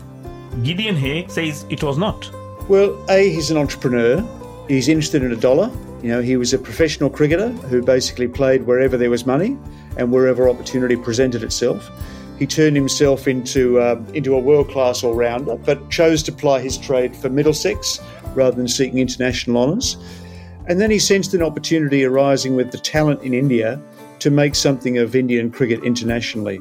Gideon 0.62 0.94
Haigh 0.94 1.26
says 1.26 1.66
it 1.68 1.82
was 1.82 1.98
not. 1.98 2.30
Well, 2.68 2.96
A, 3.10 3.32
he's 3.32 3.50
an 3.50 3.56
entrepreneur. 3.56 4.24
He's 4.68 4.86
interested 4.86 5.24
in 5.24 5.32
a 5.32 5.36
dollar. 5.36 5.68
You 6.00 6.10
know, 6.10 6.22
he 6.22 6.36
was 6.36 6.54
a 6.54 6.58
professional 6.58 7.10
cricketer 7.10 7.48
who 7.48 7.82
basically 7.82 8.28
played 8.28 8.64
wherever 8.64 8.96
there 8.96 9.10
was 9.10 9.26
money 9.26 9.58
and 9.96 10.12
wherever 10.12 10.48
opportunity 10.48 10.94
presented 10.94 11.42
itself. 11.42 11.90
He 12.38 12.46
turned 12.46 12.76
himself 12.76 13.26
into 13.26 13.80
uh, 13.80 14.00
into 14.14 14.36
a 14.36 14.38
world 14.38 14.70
class 14.70 15.02
all 15.02 15.14
rounder, 15.14 15.56
but 15.56 15.90
chose 15.90 16.22
to 16.22 16.30
ply 16.30 16.60
his 16.60 16.78
trade 16.78 17.16
for 17.16 17.28
Middlesex 17.28 17.98
rather 18.36 18.54
than 18.54 18.68
seeking 18.68 19.00
international 19.00 19.60
honours. 19.60 19.96
And 20.68 20.80
then 20.80 20.92
he 20.92 21.00
sensed 21.00 21.34
an 21.34 21.42
opportunity 21.42 22.04
arising 22.04 22.54
with 22.54 22.70
the 22.70 22.78
talent 22.78 23.22
in 23.22 23.34
India 23.34 23.82
to 24.20 24.30
make 24.30 24.54
something 24.54 24.98
of 24.98 25.16
Indian 25.16 25.50
cricket 25.50 25.82
internationally. 25.82 26.60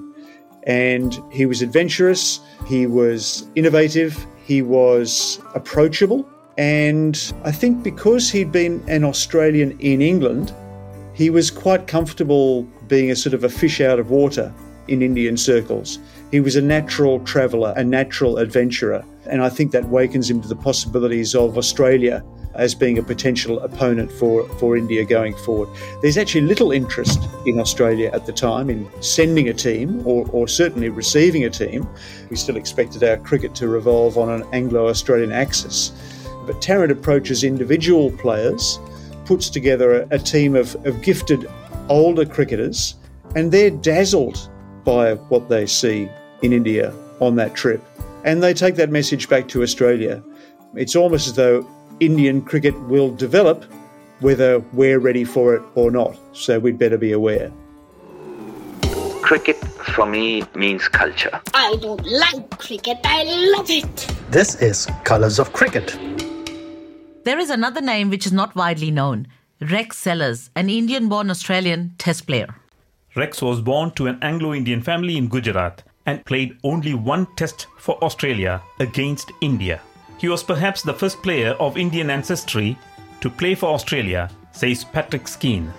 And 0.68 1.20
he 1.32 1.46
was 1.46 1.62
adventurous, 1.62 2.42
he 2.68 2.86
was 2.86 3.48
innovative, 3.56 4.28
he 4.46 4.62
was 4.62 5.42
approachable. 5.56 6.28
And 6.58 7.34
I 7.44 7.52
think 7.52 7.84
because 7.84 8.30
he'd 8.30 8.52
been 8.52 8.84
an 8.88 9.04
Australian 9.04 9.80
in 9.80 10.02
England, 10.02 10.54
he 11.14 11.30
was 11.30 11.50
quite 11.50 11.88
comfortable 11.88 12.64
being 12.88 13.10
a 13.10 13.16
sort 13.16 13.34
of 13.34 13.44
a 13.44 13.50
fish 13.50 13.82
out 13.82 13.98
of 13.98 14.12
water 14.12 14.54
in 14.88 15.02
Indian 15.02 15.38
circles. 15.38 16.00
He 16.32 16.40
was 16.40 16.56
a 16.56 16.62
natural 16.62 17.20
traveller, 17.22 17.74
a 17.76 17.84
natural 17.84 18.38
adventurer. 18.38 19.04
And 19.26 19.42
I 19.42 19.50
think 19.50 19.72
that 19.72 19.86
wakens 19.86 20.30
him 20.30 20.42
to 20.42 20.48
the 20.48 20.56
possibilities 20.56 21.34
of 21.34 21.58
Australia 21.58 22.24
as 22.58 22.76
being 22.76 22.98
a 22.98 23.04
potential 23.04 23.60
opponent 23.60 24.12
for, 24.12 24.48
for 24.60 24.76
India 24.76 25.06
going 25.06 25.36
forward. 25.36 25.70
There's 26.02 26.18
actually 26.18 26.42
little 26.42 26.72
interest 26.72 27.24
in 27.46 27.60
Australia 27.60 28.10
at 28.14 28.26
the 28.26 28.34
time 28.34 28.70
in 28.70 28.90
sending 29.02 29.50
a 29.50 29.54
team 29.54 30.06
or, 30.06 30.28
or 30.32 30.48
certainly 30.48 30.90
receiving 30.90 31.46
a 31.46 31.50
team. 31.50 31.88
We 32.30 32.36
still 32.36 32.58
expected 32.58 33.04
our 33.04 33.18
cricket 33.18 33.56
to 33.56 33.68
revolve 33.68 34.18
on 34.18 34.30
an 34.30 34.48
Anglo 34.54 34.88
Australian 34.88 35.32
axis. 35.32 35.92
But 36.46 36.62
Tarrant 36.62 36.92
approaches 36.92 37.44
individual 37.44 38.12
players, 38.12 38.80
puts 39.26 39.50
together 39.50 40.02
a, 40.02 40.16
a 40.16 40.20
team 40.20 40.56
of, 40.56 40.76
of 40.86 41.02
gifted 41.02 41.48
older 41.90 42.26
cricketers, 42.26 42.96
and 43.36 43.52
they're 43.52 43.70
dazzled 43.70 44.50
by 44.84 45.16
what 45.16 45.50
they 45.50 45.66
see 45.66 46.10
in 46.42 46.54
India 46.54 46.94
on 47.20 47.36
that 47.36 47.54
trip. 47.54 47.84
And 48.24 48.42
they 48.42 48.54
take 48.54 48.76
that 48.76 48.90
message 48.90 49.30
back 49.30 49.48
to 49.50 49.62
Australia. 49.62 50.24
It's 50.76 50.96
almost 50.96 51.28
as 51.28 51.34
though 51.34 51.68
Indian 52.00 52.42
cricket 52.42 52.80
will 52.82 53.10
develop 53.16 53.66
whether 54.20 54.60
we're 54.74 55.00
ready 55.00 55.24
for 55.24 55.56
it 55.56 55.64
or 55.76 55.92
not. 55.92 56.18
So 56.34 56.60
we'd 56.60 56.78
better 56.78 56.98
be 56.98 57.12
aware. 57.12 57.52
Cricket 59.22 59.58
for 59.96 60.06
me 60.06 60.44
means 60.56 60.88
culture. 60.88 61.42
I 61.54 61.76
don't 61.82 62.06
like 62.06 62.58
cricket, 62.58 62.98
I 63.04 63.24
love 63.56 63.70
it. 63.70 64.08
This 64.30 64.62
is 64.62 64.88
Colors 65.04 65.40
of 65.40 65.52
Cricket. 65.54 65.98
There 67.24 67.40
is 67.40 67.50
another 67.50 67.82
name 67.82 68.10
which 68.10 68.26
is 68.26 68.32
not 68.32 68.56
widely 68.56 68.92
known 68.92 69.28
Rex 69.60 69.98
Sellers, 69.98 70.50
an 70.56 70.70
Indian 70.70 71.10
born 71.10 71.30
Australian 71.30 71.96
test 71.98 72.28
player. 72.28 72.56
Rex 73.16 73.42
was 73.42 73.60
born 73.60 73.92
to 73.96 74.06
an 74.06 74.20
Anglo 74.22 74.54
Indian 74.54 74.82
family 74.82 75.18
in 75.18 75.28
Gujarat 75.28 75.82
and 76.06 76.24
played 76.26 76.58
only 76.64 76.94
one 76.94 77.28
test 77.36 77.66
for 77.80 78.02
Australia 78.04 78.62
against 78.80 79.32
India. 79.42 79.82
He 80.18 80.28
was 80.28 80.44
perhaps 80.44 80.82
the 80.82 80.94
first 80.94 81.22
player 81.22 81.52
of 81.60 81.78
Indian 81.78 82.10
ancestry 82.10 82.78
to 83.22 83.30
play 83.30 83.54
for 83.54 83.68
Australia, 83.68 84.30
says 84.52 84.84
Patrick 84.84 85.28
Skene. 85.28 85.72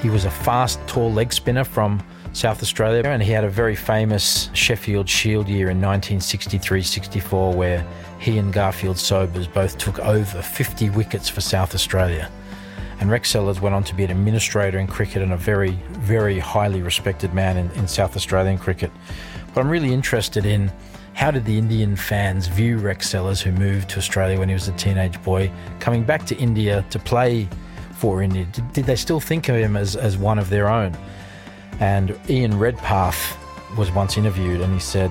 He 0.00 0.08
was 0.08 0.24
a 0.24 0.30
fast, 0.30 0.80
tall 0.86 1.12
leg 1.12 1.32
spinner 1.32 1.64
from 1.64 2.02
South 2.32 2.62
Australia, 2.62 3.02
and 3.04 3.22
he 3.22 3.30
had 3.30 3.44
a 3.44 3.50
very 3.50 3.76
famous 3.76 4.48
Sheffield 4.54 5.08
Shield 5.08 5.46
year 5.46 5.68
in 5.68 5.76
1963 5.76 6.82
64, 6.82 7.52
where 7.52 7.86
he 8.18 8.38
and 8.38 8.52
Garfield 8.52 8.98
Sobers 8.98 9.46
both 9.46 9.76
took 9.76 9.98
over 9.98 10.40
50 10.40 10.90
wickets 10.90 11.28
for 11.28 11.42
South 11.42 11.74
Australia. 11.74 12.30
And 13.00 13.10
Rex 13.10 13.30
Sellers 13.30 13.60
went 13.60 13.74
on 13.74 13.84
to 13.84 13.94
be 13.94 14.04
an 14.04 14.10
administrator 14.10 14.78
in 14.78 14.86
cricket 14.86 15.22
and 15.22 15.32
a 15.32 15.36
very, 15.36 15.72
very 15.90 16.38
highly 16.38 16.80
respected 16.80 17.34
man 17.34 17.58
in, 17.58 17.70
in 17.72 17.86
South 17.86 18.16
Australian 18.16 18.58
cricket. 18.58 18.90
But 19.52 19.60
I'm 19.60 19.68
really 19.68 19.92
interested 19.92 20.46
in 20.46 20.72
how 21.14 21.30
did 21.30 21.44
the 21.44 21.58
Indian 21.58 21.96
fans 21.96 22.46
view 22.46 22.78
Rex 22.78 23.08
Sellers, 23.08 23.40
who 23.40 23.52
moved 23.52 23.90
to 23.90 23.98
Australia 23.98 24.38
when 24.38 24.48
he 24.48 24.54
was 24.54 24.68
a 24.68 24.72
teenage 24.72 25.22
boy, 25.22 25.50
coming 25.78 26.04
back 26.04 26.26
to 26.26 26.36
India 26.36 26.84
to 26.90 26.98
play 26.98 27.48
for 27.92 28.22
India? 28.22 28.46
Did, 28.72 28.86
they 28.86 28.96
still 28.96 29.20
think 29.20 29.48
of 29.48 29.56
him 29.56 29.76
as, 29.76 29.94
as 29.94 30.16
one 30.16 30.38
of 30.38 30.48
their 30.50 30.68
own? 30.68 30.96
And 31.80 32.18
Ian 32.28 32.58
Redpath 32.58 33.38
was 33.76 33.90
once 33.92 34.16
interviewed 34.16 34.60
and 34.60 34.72
he 34.72 34.80
said, 34.80 35.10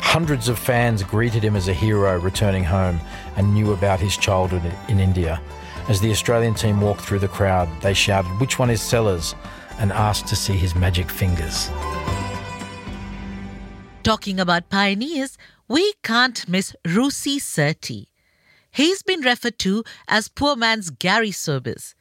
Hundreds 0.00 0.48
of 0.48 0.58
fans 0.58 1.02
greeted 1.02 1.42
him 1.42 1.56
as 1.56 1.68
a 1.68 1.74
hero 1.74 2.18
returning 2.18 2.64
home 2.64 3.00
and 3.36 3.54
knew 3.54 3.72
about 3.72 4.00
his 4.00 4.16
childhood 4.16 4.62
in 4.88 4.98
India. 5.00 5.40
As 5.88 6.00
the 6.00 6.10
Australian 6.10 6.54
team 6.54 6.80
walked 6.80 7.00
through 7.00 7.20
the 7.20 7.28
crowd, 7.28 7.68
they 7.80 7.94
shouted, 7.94 8.28
Which 8.40 8.58
one 8.58 8.70
is 8.70 8.80
Sellers? 8.80 9.34
and 9.78 9.90
asked 9.90 10.26
to 10.28 10.36
see 10.36 10.56
his 10.56 10.74
magic 10.74 11.10
fingers. 11.10 11.70
Talking 14.02 14.40
about 14.40 14.68
pioneers, 14.68 15.38
we 15.68 15.92
can't 16.02 16.48
miss 16.48 16.74
Rusi 16.84 17.36
Surti. 17.36 18.06
He's 18.72 19.00
been 19.00 19.20
referred 19.20 19.60
to 19.60 19.84
as 20.08 20.26
poor 20.26 20.56
man's 20.56 20.90
Garry 20.90 21.30
Sobers, 21.30 21.94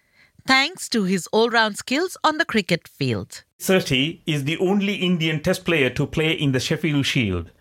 thanks 0.48 0.89
to 0.89 1.03
his 1.03 1.27
all 1.27 1.51
round 1.51 1.77
skills 1.77 2.17
on 2.24 2.39
the 2.39 2.46
cricket 2.46 2.88
field. 2.88 3.43
Surti 3.60 4.22
is 4.25 4.46
the 4.46 4.58
only 4.58 4.96
Indian 4.96 5.43
Test 5.43 5.63
player 5.63 5.91
to 5.91 6.08
play 6.08 6.31
in 6.31 6.53
the 6.53 6.60
Sheffield 6.60 7.05
Shield. 7.05 7.51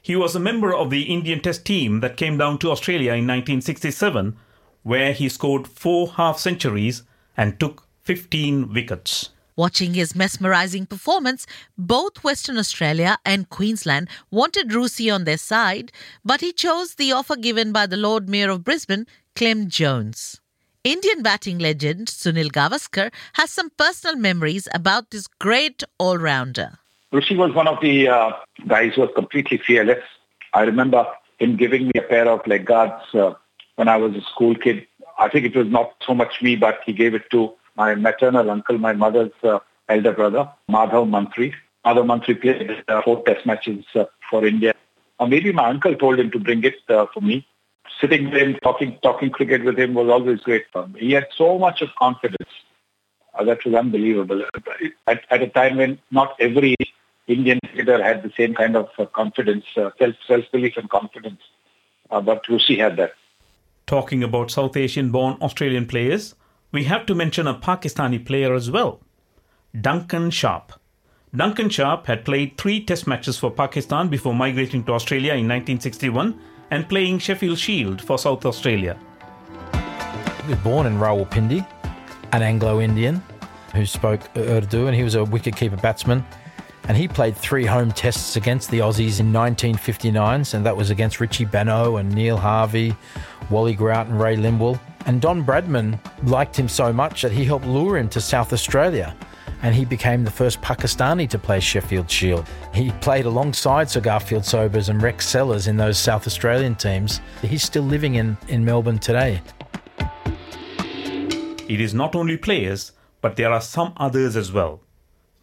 He 0.00 0.14
was 0.14 0.36
a 0.36 0.40
member 0.40 0.72
of 0.72 0.90
the 0.90 1.02
Indian 1.02 1.40
Test 1.40 1.64
team 1.64 1.98
that 1.98 2.16
came 2.16 2.38
down 2.38 2.58
to 2.58 2.70
Australia 2.70 3.14
in 3.14 3.26
1967, 3.26 4.36
where 4.84 5.12
he 5.12 5.28
scored 5.28 5.66
four 5.66 6.12
half 6.12 6.38
centuries 6.38 7.02
and 7.36 7.58
took 7.58 7.88
15 8.04 8.72
wickets. 8.72 9.30
Watching 9.58 9.94
his 9.94 10.14
mesmerizing 10.14 10.86
performance, 10.86 11.44
both 11.76 12.22
Western 12.22 12.58
Australia 12.58 13.18
and 13.24 13.50
Queensland 13.50 14.08
wanted 14.30 14.68
Rusi 14.68 15.12
on 15.12 15.24
their 15.24 15.36
side, 15.36 15.90
but 16.24 16.40
he 16.40 16.52
chose 16.52 16.94
the 16.94 17.10
offer 17.10 17.34
given 17.34 17.72
by 17.72 17.86
the 17.86 17.96
Lord 17.96 18.28
Mayor 18.28 18.50
of 18.50 18.62
Brisbane, 18.62 19.08
Clem 19.34 19.68
Jones. 19.68 20.40
Indian 20.84 21.24
batting 21.24 21.58
legend 21.58 22.06
Sunil 22.06 22.52
Gavaskar 22.52 23.12
has 23.32 23.50
some 23.50 23.70
personal 23.70 24.14
memories 24.14 24.68
about 24.72 25.10
this 25.10 25.26
great 25.26 25.82
all 25.98 26.18
rounder. 26.18 26.78
Rusi 27.12 27.36
was 27.36 27.52
one 27.52 27.66
of 27.66 27.80
the 27.80 28.06
uh, 28.06 28.30
guys 28.68 28.92
who 28.94 29.00
was 29.00 29.10
completely 29.16 29.58
fearless. 29.58 30.04
I 30.54 30.62
remember 30.62 31.04
him 31.40 31.56
giving 31.56 31.86
me 31.86 31.92
a 31.96 32.02
pair 32.02 32.28
of 32.28 32.46
leg 32.46 32.64
guards 32.64 33.12
uh, 33.12 33.34
when 33.74 33.88
I 33.88 33.96
was 33.96 34.14
a 34.14 34.20
school 34.20 34.54
kid. 34.54 34.86
I 35.18 35.28
think 35.28 35.46
it 35.46 35.56
was 35.56 35.66
not 35.66 35.96
so 36.06 36.14
much 36.14 36.42
me, 36.42 36.54
but 36.54 36.78
he 36.86 36.92
gave 36.92 37.12
it 37.12 37.28
to 37.32 37.54
my 37.78 37.94
maternal 37.94 38.50
uncle, 38.50 38.76
my 38.76 38.92
mother's 38.92 39.32
uh, 39.44 39.60
elder 39.88 40.12
brother, 40.12 40.50
Madhav 40.70 41.08
Mantri. 41.14 41.52
Madhav 41.86 42.04
Mantri 42.10 42.40
played 42.40 42.84
uh, 42.88 43.00
four 43.02 43.22
test 43.24 43.46
matches 43.46 43.84
uh, 43.94 44.04
for 44.28 44.44
India. 44.44 44.74
Or 45.20 45.28
maybe 45.28 45.52
my 45.52 45.68
uncle 45.68 45.94
told 45.94 46.18
him 46.18 46.30
to 46.32 46.40
bring 46.40 46.64
it 46.64 46.76
uh, 46.88 47.06
for 47.14 47.20
me. 47.20 47.46
Sitting 48.00 48.30
with 48.30 48.34
him, 48.34 48.54
talking, 48.62 48.98
talking 49.02 49.30
cricket 49.30 49.64
with 49.64 49.78
him 49.78 49.94
was 49.94 50.08
always 50.08 50.40
great 50.40 50.66
fun. 50.72 50.94
He 50.98 51.12
had 51.12 51.26
so 51.36 51.58
much 51.58 51.80
of 51.80 51.88
confidence. 51.98 52.50
Uh, 53.34 53.44
that 53.44 53.64
was 53.64 53.74
unbelievable. 53.74 54.44
At, 55.06 55.22
at 55.30 55.42
a 55.42 55.48
time 55.48 55.76
when 55.76 55.98
not 56.10 56.36
every 56.40 56.76
Indian 57.28 57.60
cricketer 57.60 58.02
had 58.02 58.22
the 58.22 58.32
same 58.36 58.54
kind 58.54 58.76
of 58.76 58.88
uh, 58.98 59.06
confidence, 59.06 59.64
uh, 59.76 59.90
self, 59.98 60.14
self-belief 60.26 60.76
and 60.76 60.90
confidence. 60.90 61.40
Uh, 62.10 62.20
but 62.20 62.44
Rusi 62.46 62.78
had 62.78 62.96
that. 62.96 63.14
Talking 63.86 64.22
about 64.22 64.50
South 64.50 64.76
Asian 64.76 65.10
born 65.10 65.36
Australian 65.40 65.86
players, 65.86 66.34
we 66.72 66.84
have 66.84 67.06
to 67.06 67.14
mention 67.14 67.46
a 67.46 67.54
Pakistani 67.54 68.24
player 68.24 68.54
as 68.54 68.70
well 68.70 69.00
Duncan 69.78 70.30
Sharpe. 70.30 70.72
Duncan 71.34 71.68
Sharpe 71.68 72.06
had 72.06 72.24
played 72.24 72.56
three 72.56 72.82
test 72.84 73.06
matches 73.06 73.38
for 73.38 73.50
Pakistan 73.50 74.08
before 74.08 74.34
migrating 74.34 74.82
to 74.84 74.92
Australia 74.92 75.32
in 75.32 75.46
1961 75.46 76.38
and 76.70 76.88
playing 76.88 77.18
Sheffield 77.18 77.58
Shield 77.58 78.00
for 78.00 78.18
South 78.18 78.44
Australia. 78.46 78.98
He 80.44 80.50
was 80.50 80.58
born 80.60 80.86
in 80.86 80.98
Rawalpindi, 80.98 81.66
an 82.32 82.42
Anglo 82.42 82.80
Indian 82.80 83.22
who 83.74 83.84
spoke 83.84 84.20
Urdu, 84.36 84.86
and 84.86 84.96
he 84.96 85.02
was 85.02 85.14
a 85.14 85.18
wicketkeeper 85.18 85.80
batsman. 85.80 86.24
And 86.88 86.96
he 86.96 87.06
played 87.06 87.36
three 87.36 87.66
home 87.66 87.92
tests 87.92 88.36
against 88.36 88.70
the 88.70 88.78
Aussies 88.78 89.20
in 89.20 89.30
1959, 89.30 90.44
and 90.54 90.64
that 90.64 90.74
was 90.74 90.88
against 90.88 91.20
Richie 91.20 91.44
Benaud 91.44 92.00
and 92.00 92.10
Neil 92.14 92.38
Harvey, 92.38 92.96
Wally 93.50 93.74
Grout 93.74 94.06
and 94.06 94.18
Ray 94.18 94.36
Lindwall. 94.36 94.80
And 95.08 95.22
Don 95.22 95.42
Bradman 95.42 95.98
liked 96.28 96.54
him 96.54 96.68
so 96.68 96.92
much 96.92 97.22
that 97.22 97.32
he 97.32 97.42
helped 97.42 97.64
lure 97.64 97.96
him 97.96 98.10
to 98.10 98.20
South 98.20 98.52
Australia. 98.52 99.16
and 99.62 99.74
he 99.74 99.84
became 99.84 100.22
the 100.22 100.30
first 100.30 100.60
Pakistani 100.60 101.28
to 101.28 101.36
play 101.36 101.58
Sheffield 101.58 102.08
Shield. 102.08 102.46
He 102.72 102.92
played 103.00 103.24
alongside 103.24 103.90
Sir 103.90 104.00
Garfield 104.00 104.44
Sobers 104.44 104.88
and 104.88 105.02
Rex 105.02 105.26
Sellers 105.26 105.66
in 105.66 105.76
those 105.76 105.98
South 105.98 106.28
Australian 106.28 106.76
teams. 106.76 107.20
He's 107.42 107.64
still 107.64 107.82
living 107.82 108.14
in, 108.14 108.36
in 108.46 108.64
Melbourne 108.64 109.00
today. 109.00 109.40
It 109.98 111.80
is 111.80 111.92
not 111.92 112.14
only 112.14 112.36
players, 112.36 112.92
but 113.20 113.34
there 113.34 113.50
are 113.50 113.60
some 113.60 113.94
others 113.96 114.36
as 114.36 114.52
well, 114.52 114.80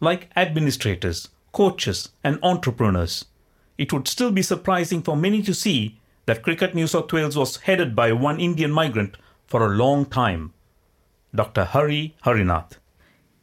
like 0.00 0.30
administrators, 0.34 1.28
coaches, 1.52 2.08
and 2.24 2.38
entrepreneurs. 2.42 3.26
It 3.76 3.92
would 3.92 4.08
still 4.08 4.30
be 4.30 4.40
surprising 4.40 5.02
for 5.02 5.14
many 5.14 5.42
to 5.42 5.52
see 5.52 6.00
that 6.24 6.42
Cricket 6.42 6.74
New 6.74 6.86
South 6.86 7.12
Wales 7.12 7.36
was 7.36 7.58
headed 7.58 7.94
by 7.94 8.12
one 8.12 8.40
Indian 8.40 8.72
migrant 8.72 9.18
for 9.46 9.64
a 9.64 9.76
long 9.76 10.04
time, 10.04 10.52
Dr. 11.34 11.64
Hari 11.64 12.16
Harinath. 12.24 12.78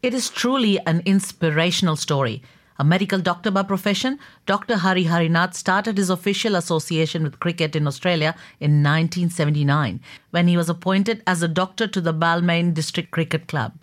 It 0.01 0.13
is 0.13 0.29
truly 0.29 0.79
an 0.85 1.01
inspirational 1.05 1.95
story. 1.95 2.43
A 2.77 2.83
medical 2.83 3.19
doctor 3.19 3.51
by 3.51 3.63
profession, 3.63 4.19
Dr. 4.45 4.77
Hari 4.77 5.05
Harinath 5.05 5.53
started 5.53 5.97
his 5.97 6.09
official 6.09 6.55
association 6.55 7.23
with 7.23 7.39
cricket 7.39 7.75
in 7.75 7.87
Australia 7.87 8.35
in 8.59 8.83
1979 8.83 10.01
when 10.31 10.47
he 10.47 10.57
was 10.57 10.69
appointed 10.69 11.23
as 11.25 11.41
a 11.41 11.47
doctor 11.47 11.87
to 11.87 12.01
the 12.01 12.13
Balmain 12.13 12.73
District 12.73 13.11
Cricket 13.11 13.47
Club. 13.47 13.73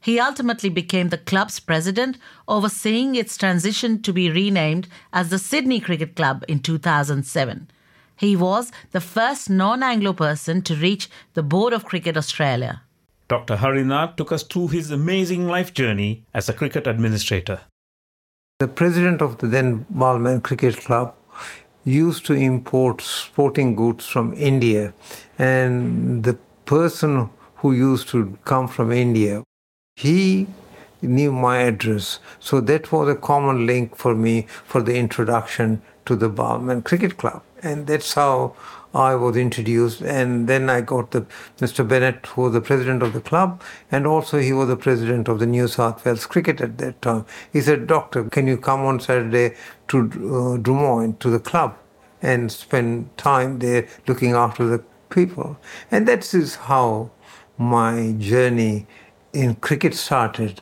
He 0.00 0.20
ultimately 0.20 0.68
became 0.68 1.08
the 1.08 1.16
club's 1.16 1.60
president, 1.60 2.18
overseeing 2.46 3.14
its 3.14 3.38
transition 3.38 4.02
to 4.02 4.12
be 4.12 4.28
renamed 4.28 4.86
as 5.14 5.30
the 5.30 5.38
Sydney 5.38 5.80
Cricket 5.80 6.14
Club 6.14 6.44
in 6.46 6.58
2007. 6.58 7.70
He 8.16 8.36
was 8.36 8.70
the 8.92 9.00
first 9.00 9.50
non 9.50 9.82
Anglo 9.82 10.12
person 10.12 10.62
to 10.62 10.76
reach 10.76 11.08
the 11.34 11.42
Board 11.42 11.72
of 11.72 11.84
Cricket 11.84 12.16
Australia. 12.16 12.82
Dr. 13.28 13.56
Harinath 13.56 14.16
took 14.16 14.32
us 14.32 14.42
through 14.42 14.68
his 14.68 14.90
amazing 14.90 15.48
life 15.48 15.72
journey 15.72 16.24
as 16.34 16.48
a 16.48 16.52
cricket 16.52 16.86
administrator. 16.86 17.60
The 18.60 18.68
president 18.68 19.20
of 19.22 19.38
the 19.38 19.46
then 19.46 19.86
Balmain 19.92 20.42
Cricket 20.42 20.76
Club 20.76 21.14
used 21.84 22.24
to 22.26 22.34
import 22.34 23.00
sporting 23.00 23.74
goods 23.74 24.06
from 24.06 24.32
India, 24.34 24.94
and 25.38 26.22
the 26.22 26.34
person 26.64 27.30
who 27.56 27.72
used 27.72 28.08
to 28.08 28.38
come 28.44 28.68
from 28.68 28.92
India, 28.92 29.42
he 29.96 30.46
knew 31.02 31.32
my 31.32 31.58
address. 31.58 32.20
So 32.40 32.60
that 32.60 32.92
was 32.92 33.08
a 33.08 33.16
common 33.16 33.66
link 33.66 33.96
for 33.96 34.14
me 34.14 34.46
for 34.64 34.82
the 34.82 34.96
introduction 34.96 35.82
to 36.06 36.16
the 36.16 36.30
Balmain 36.30 36.84
Cricket 36.84 37.16
Club. 37.16 37.42
And 37.64 37.86
that's 37.86 38.12
how 38.12 38.54
I 38.94 39.14
was 39.14 39.36
introduced. 39.36 40.02
And 40.02 40.46
then 40.46 40.68
I 40.68 40.82
got 40.82 41.12
the 41.12 41.22
Mr. 41.58 41.86
Bennett, 41.86 42.26
who 42.26 42.42
was 42.42 42.52
the 42.52 42.60
president 42.60 43.02
of 43.02 43.14
the 43.14 43.20
club, 43.20 43.62
and 43.90 44.06
also 44.06 44.38
he 44.38 44.52
was 44.52 44.68
the 44.68 44.76
president 44.76 45.28
of 45.28 45.38
the 45.38 45.46
New 45.46 45.66
South 45.66 46.04
Wales 46.04 46.26
Cricket 46.26 46.60
at 46.60 46.76
that 46.78 47.00
time. 47.00 47.24
He 47.52 47.62
said, 47.62 47.86
Doctor, 47.86 48.24
can 48.24 48.46
you 48.46 48.58
come 48.58 48.80
on 48.80 49.00
Saturday 49.00 49.56
to 49.88 49.98
uh, 49.98 50.58
Drummoyne, 50.58 51.18
to 51.20 51.30
the 51.30 51.40
club, 51.40 51.76
and 52.20 52.52
spend 52.52 53.16
time 53.16 53.58
there 53.60 53.88
looking 54.06 54.32
after 54.32 54.66
the 54.66 54.84
people? 55.08 55.56
And 55.90 56.06
that 56.06 56.34
is 56.34 56.56
how 56.56 57.10
my 57.56 58.14
journey 58.18 58.86
in 59.32 59.54
cricket 59.56 59.94
started 59.94 60.60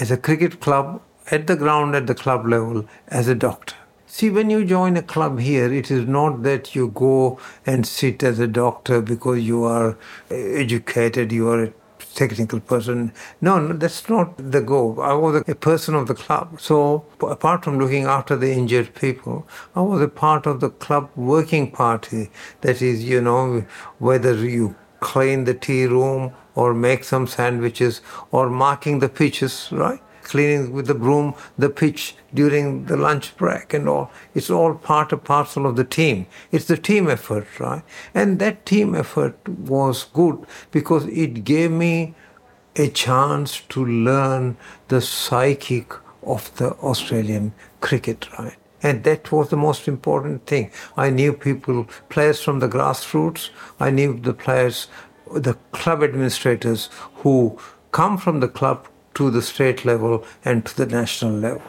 as 0.00 0.10
a 0.10 0.16
cricket 0.16 0.60
club 0.60 1.00
at 1.30 1.46
the 1.46 1.56
ground 1.56 1.94
at 1.94 2.08
the 2.08 2.14
club 2.14 2.44
level 2.46 2.86
as 3.08 3.28
a 3.28 3.34
doctor. 3.36 3.76
See, 4.12 4.28
when 4.28 4.50
you 4.50 4.64
join 4.64 4.96
a 4.96 5.02
club 5.02 5.38
here, 5.38 5.72
it 5.72 5.88
is 5.88 6.04
not 6.04 6.42
that 6.42 6.74
you 6.74 6.88
go 6.88 7.38
and 7.64 7.86
sit 7.86 8.24
as 8.24 8.40
a 8.40 8.48
doctor 8.48 9.00
because 9.00 9.38
you 9.38 9.62
are 9.62 9.96
educated, 10.28 11.30
you 11.30 11.48
are 11.48 11.62
a 11.62 11.72
technical 12.16 12.58
person. 12.58 13.12
No, 13.40 13.60
no, 13.60 13.72
that's 13.72 14.08
not 14.08 14.36
the 14.36 14.62
goal. 14.62 15.00
I 15.00 15.12
was 15.14 15.44
a 15.46 15.54
person 15.54 15.94
of 15.94 16.08
the 16.08 16.16
club. 16.16 16.60
So, 16.60 17.04
apart 17.22 17.62
from 17.62 17.78
looking 17.78 18.02
after 18.04 18.34
the 18.34 18.52
injured 18.52 18.96
people, 18.96 19.46
I 19.76 19.80
was 19.82 20.02
a 20.02 20.08
part 20.08 20.44
of 20.44 20.58
the 20.58 20.70
club 20.70 21.08
working 21.14 21.70
party. 21.70 22.30
That 22.62 22.82
is, 22.82 23.04
you 23.04 23.20
know, 23.20 23.64
whether 24.00 24.34
you 24.34 24.74
clean 24.98 25.44
the 25.44 25.54
tea 25.54 25.86
room 25.86 26.32
or 26.56 26.74
make 26.74 27.04
some 27.04 27.28
sandwiches 27.28 28.00
or 28.32 28.50
marking 28.50 28.98
the 28.98 29.08
pitches, 29.08 29.68
right? 29.70 30.02
Cleaning 30.30 30.72
with 30.72 30.86
the 30.86 30.94
broom 30.94 31.34
the 31.58 31.68
pitch 31.68 32.14
during 32.32 32.84
the 32.86 32.96
lunch 32.96 33.36
break 33.36 33.74
and 33.74 33.88
all. 33.88 34.10
It's 34.34 34.50
all 34.50 34.74
part 34.74 35.12
and 35.12 35.22
parcel 35.22 35.66
of 35.66 35.76
the 35.76 35.84
team. 35.84 36.26
It's 36.52 36.66
the 36.66 36.76
team 36.76 37.10
effort, 37.10 37.48
right? 37.58 37.82
And 38.14 38.38
that 38.38 38.64
team 38.64 38.94
effort 38.94 39.36
was 39.48 40.04
good 40.04 40.38
because 40.70 41.06
it 41.06 41.44
gave 41.44 41.70
me 41.70 42.14
a 42.76 42.88
chance 42.88 43.60
to 43.70 43.84
learn 43.84 44.56
the 44.88 45.00
psychic 45.00 45.92
of 46.22 46.54
the 46.56 46.70
Australian 46.74 47.52
cricket, 47.80 48.28
right? 48.38 48.56
And 48.82 49.04
that 49.04 49.30
was 49.32 49.50
the 49.50 49.56
most 49.56 49.88
important 49.88 50.46
thing. 50.46 50.70
I 50.96 51.10
knew 51.10 51.32
people, 51.32 51.86
players 52.08 52.40
from 52.42 52.60
the 52.60 52.68
grassroots, 52.68 53.50
I 53.78 53.90
knew 53.90 54.18
the 54.18 54.32
players, 54.32 54.88
the 55.34 55.54
club 55.72 56.02
administrators 56.02 56.88
who 57.16 57.58
come 57.92 58.16
from 58.16 58.40
the 58.40 58.48
club 58.48 58.88
to 59.20 59.30
the 59.30 59.42
state 59.42 59.84
level 59.84 60.24
and 60.46 60.64
to 60.64 60.74
the 60.78 60.86
national 60.86 61.32
level. 61.32 61.62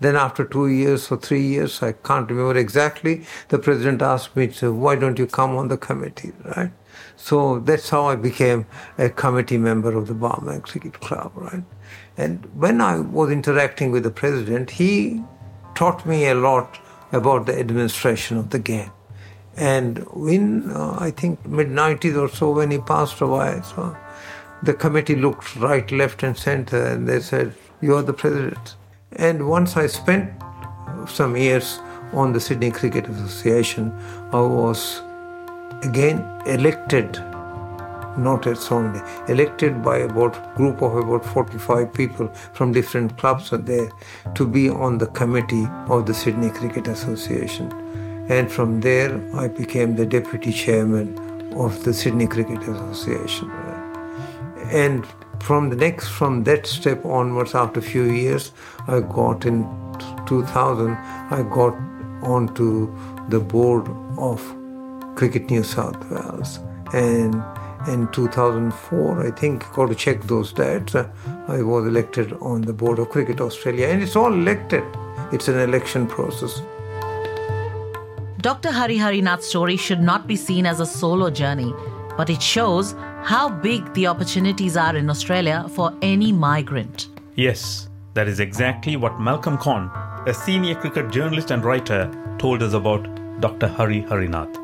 Then, 0.00 0.16
after 0.16 0.44
two 0.44 0.66
years 0.66 1.10
or 1.10 1.16
three 1.16 1.42
years, 1.42 1.80
I 1.82 1.92
can't 1.92 2.28
remember 2.28 2.58
exactly, 2.58 3.24
the 3.48 3.60
president 3.60 4.02
asked 4.02 4.34
me 4.34 4.48
to, 4.58 4.72
why 4.74 4.96
don't 4.96 5.18
you 5.18 5.26
come 5.26 5.56
on 5.56 5.68
the 5.68 5.78
committee, 5.78 6.32
right? 6.56 6.72
So 7.16 7.60
that's 7.60 7.88
how 7.90 8.08
I 8.08 8.16
became 8.16 8.66
a 8.98 9.08
committee 9.08 9.56
member 9.56 9.96
of 9.96 10.08
the 10.08 10.14
Balmain 10.14 10.62
Cricket 10.62 11.00
Club, 11.00 11.30
right? 11.36 11.62
And 12.16 12.44
when 12.54 12.80
I 12.80 12.98
was 12.98 13.30
interacting 13.30 13.92
with 13.92 14.02
the 14.02 14.10
president, 14.10 14.70
he 14.70 15.22
taught 15.76 16.04
me 16.04 16.26
a 16.26 16.34
lot 16.34 16.78
about 17.12 17.46
the 17.46 17.56
administration 17.58 18.36
of 18.36 18.50
the 18.50 18.58
game. 18.58 18.90
And 19.56 20.04
in, 20.16 20.72
uh, 20.72 20.96
I 20.98 21.12
think, 21.12 21.46
mid 21.46 21.68
90s 21.68 22.20
or 22.20 22.28
so, 22.28 22.50
when 22.50 22.72
he 22.72 22.78
passed 22.78 23.20
away, 23.20 23.62
so 23.64 23.96
the 24.62 24.74
committee 24.74 25.16
looked 25.16 25.56
right, 25.56 25.90
left, 25.90 26.22
and 26.22 26.36
center, 26.36 26.86
and 26.86 27.08
they 27.08 27.20
said, 27.20 27.54
You 27.80 27.96
are 27.96 28.02
the 28.02 28.12
president. 28.12 28.76
And 29.12 29.48
once 29.48 29.76
I 29.76 29.86
spent 29.86 30.30
some 31.08 31.36
years 31.36 31.78
on 32.12 32.32
the 32.32 32.40
Sydney 32.40 32.70
Cricket 32.70 33.06
Association, 33.08 33.92
I 34.32 34.40
was 34.40 35.02
again 35.82 36.18
elected, 36.46 37.12
not 38.18 38.46
as 38.46 38.70
only, 38.70 39.00
elected 39.28 39.82
by 39.82 39.98
about 39.98 40.54
group 40.56 40.82
of 40.82 40.96
about 40.96 41.24
45 41.24 41.92
people 41.92 42.28
from 42.54 42.72
different 42.72 43.16
clubs 43.18 43.52
are 43.52 43.58
there 43.58 43.90
to 44.34 44.46
be 44.46 44.68
on 44.68 44.98
the 44.98 45.06
committee 45.08 45.66
of 45.88 46.06
the 46.06 46.14
Sydney 46.14 46.50
Cricket 46.50 46.88
Association. 46.88 47.70
And 48.28 48.50
from 48.50 48.80
there, 48.80 49.20
I 49.36 49.48
became 49.48 49.94
the 49.94 50.06
deputy 50.06 50.52
chairman 50.52 51.16
of 51.54 51.84
the 51.84 51.94
Sydney 51.94 52.26
Cricket 52.26 52.62
Association. 52.62 53.50
And 54.70 55.06
from 55.40 55.70
the 55.70 55.76
next, 55.76 56.08
from 56.08 56.44
that 56.44 56.66
step 56.66 57.04
onwards, 57.04 57.54
after 57.54 57.80
a 57.80 57.82
few 57.82 58.04
years, 58.04 58.52
I 58.86 59.00
got 59.00 59.44
in 59.44 59.62
2000, 60.26 60.90
I 60.90 61.42
got 61.42 61.74
onto 62.22 62.94
the 63.28 63.40
board 63.40 63.88
of 64.18 64.40
Cricket 65.14 65.50
New 65.50 65.62
South 65.62 65.98
Wales. 66.10 66.58
And 66.92 67.42
in 67.88 68.08
2004, 68.12 69.26
I 69.26 69.30
think, 69.30 69.70
got 69.72 69.86
to 69.86 69.94
check 69.94 70.22
those 70.22 70.52
dates, 70.52 70.94
uh, 70.94 71.08
I 71.48 71.62
was 71.62 71.86
elected 71.86 72.32
on 72.34 72.62
the 72.62 72.72
board 72.72 72.98
of 72.98 73.10
Cricket 73.10 73.40
Australia. 73.40 73.86
And 73.86 74.02
it's 74.02 74.16
all 74.16 74.32
elected, 74.32 74.82
it's 75.32 75.48
an 75.48 75.58
election 75.58 76.06
process. 76.06 76.60
Dr. 78.38 78.70
Hari 78.70 78.96
Harinath's 78.96 79.46
story 79.46 79.76
should 79.76 80.00
not 80.00 80.26
be 80.26 80.36
seen 80.36 80.66
as 80.66 80.80
a 80.80 80.86
solo 80.86 81.30
journey, 81.30 81.72
but 82.16 82.30
it 82.30 82.42
shows 82.42 82.94
how 83.26 83.48
big 83.48 83.92
the 83.94 84.06
opportunities 84.06 84.76
are 84.76 84.94
in 84.94 85.10
Australia 85.10 85.66
for 85.70 85.92
any 86.00 86.30
migrant. 86.30 87.08
Yes, 87.34 87.88
that 88.14 88.28
is 88.28 88.38
exactly 88.38 88.94
what 88.94 89.20
Malcolm 89.20 89.58
Conn, 89.58 89.90
a 90.28 90.32
senior 90.32 90.76
cricket 90.76 91.10
journalist 91.10 91.50
and 91.50 91.64
writer, 91.64 92.08
told 92.38 92.62
us 92.62 92.72
about 92.72 93.02
Dr. 93.40 93.66
Hari 93.66 94.02
Harinath. 94.02 94.54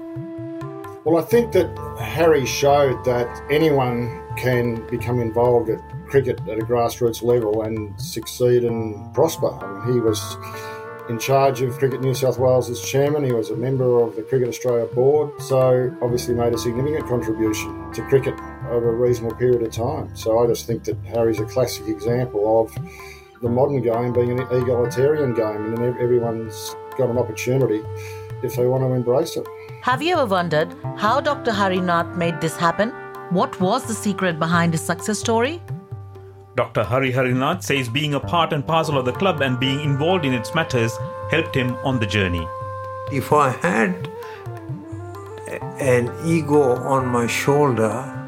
Well, 1.04 1.16
I 1.16 1.22
think 1.22 1.50
that 1.54 1.76
Harry 1.98 2.46
showed 2.46 3.04
that 3.04 3.26
anyone 3.50 4.22
can 4.36 4.86
become 4.86 5.18
involved 5.18 5.68
at 5.68 5.80
cricket 6.06 6.38
at 6.48 6.56
a 6.56 6.64
grassroots 6.64 7.20
level 7.20 7.62
and 7.62 8.00
succeed 8.00 8.62
and 8.62 9.12
prosper. 9.12 9.50
I 9.50 9.86
mean, 9.86 9.94
he 9.94 10.00
was 10.00 10.36
in 11.08 11.18
charge 11.18 11.62
of 11.62 11.76
Cricket 11.78 12.00
New 12.00 12.14
South 12.14 12.38
Wales 12.38 12.70
as 12.70 12.80
chairman. 12.80 13.24
He 13.24 13.32
was 13.32 13.50
a 13.50 13.56
member 13.56 14.00
of 14.02 14.14
the 14.14 14.22
Cricket 14.22 14.48
Australia 14.48 14.86
board, 14.86 15.42
so 15.42 15.92
obviously 16.00 16.34
made 16.34 16.54
a 16.54 16.58
significant 16.58 17.08
contribution 17.08 17.92
to 17.92 18.02
cricket 18.02 18.36
over 18.72 18.90
a 18.90 18.96
reasonable 18.96 19.36
period 19.36 19.62
of 19.62 19.72
time. 19.72 20.16
So 20.16 20.38
I 20.42 20.46
just 20.46 20.66
think 20.66 20.84
that 20.84 20.96
Harry's 21.04 21.40
a 21.40 21.44
classic 21.44 21.86
example 21.88 22.62
of 22.62 22.74
the 23.42 23.48
modern 23.48 23.82
game 23.82 24.12
being 24.12 24.38
an 24.38 24.46
egalitarian 24.50 25.34
game, 25.34 25.74
and 25.74 25.78
everyone's 26.00 26.74
got 26.96 27.10
an 27.10 27.18
opportunity 27.18 27.82
if 28.42 28.56
they 28.56 28.66
want 28.66 28.82
to 28.82 28.92
embrace 28.92 29.36
it. 29.36 29.46
Have 29.82 30.00
you 30.00 30.14
ever 30.14 30.26
wondered 30.26 30.74
how 30.96 31.20
Dr. 31.20 31.50
Harinath 31.50 32.16
made 32.16 32.40
this 32.40 32.56
happen? 32.56 32.90
What 33.30 33.60
was 33.60 33.84
the 33.84 33.94
secret 33.94 34.38
behind 34.38 34.72
his 34.72 34.82
success 34.82 35.18
story? 35.18 35.60
Dr. 36.54 36.84
Hari 36.84 37.12
Harinath 37.12 37.62
says 37.62 37.88
being 37.88 38.14
a 38.14 38.20
part 38.20 38.52
and 38.52 38.66
parcel 38.66 38.98
of 38.98 39.06
the 39.06 39.12
club 39.12 39.40
and 39.40 39.58
being 39.58 39.80
involved 39.80 40.24
in 40.24 40.34
its 40.34 40.54
matters 40.54 40.92
helped 41.30 41.54
him 41.54 41.74
on 41.82 41.98
the 41.98 42.06
journey. 42.06 42.46
If 43.10 43.32
I 43.32 43.50
had 43.50 44.08
an 45.80 46.12
ego 46.26 46.76
on 46.76 47.06
my 47.06 47.26
shoulder, 47.26 48.21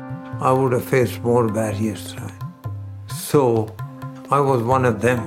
I 0.44 0.52
would 0.52 0.72
have 0.72 0.84
faced 0.84 1.22
more 1.22 1.48
barriers, 1.48 2.14
right? 2.20 2.42
So 3.08 3.74
I 4.30 4.40
was 4.40 4.62
one 4.62 4.84
of 4.84 5.00
them, 5.00 5.20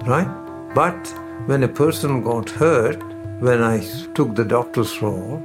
right? 0.00 0.26
But 0.74 1.14
when 1.46 1.62
a 1.62 1.68
person 1.68 2.24
got 2.24 2.50
hurt, 2.50 3.00
when 3.38 3.62
I 3.62 3.78
took 4.14 4.34
the 4.34 4.44
doctor's 4.44 5.00
role, 5.00 5.40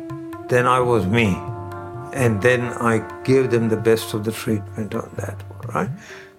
then 0.50 0.66
I 0.66 0.80
was 0.80 1.06
me. 1.06 1.28
And 2.14 2.42
then 2.42 2.62
I 2.92 3.08
gave 3.24 3.52
them 3.52 3.70
the 3.70 3.78
best 3.78 4.16
of 4.16 4.24
the 4.24 4.32
treatment 4.32 4.96
on 4.96 5.12
that 5.18 5.38
one, 5.48 5.76
right? 5.76 5.90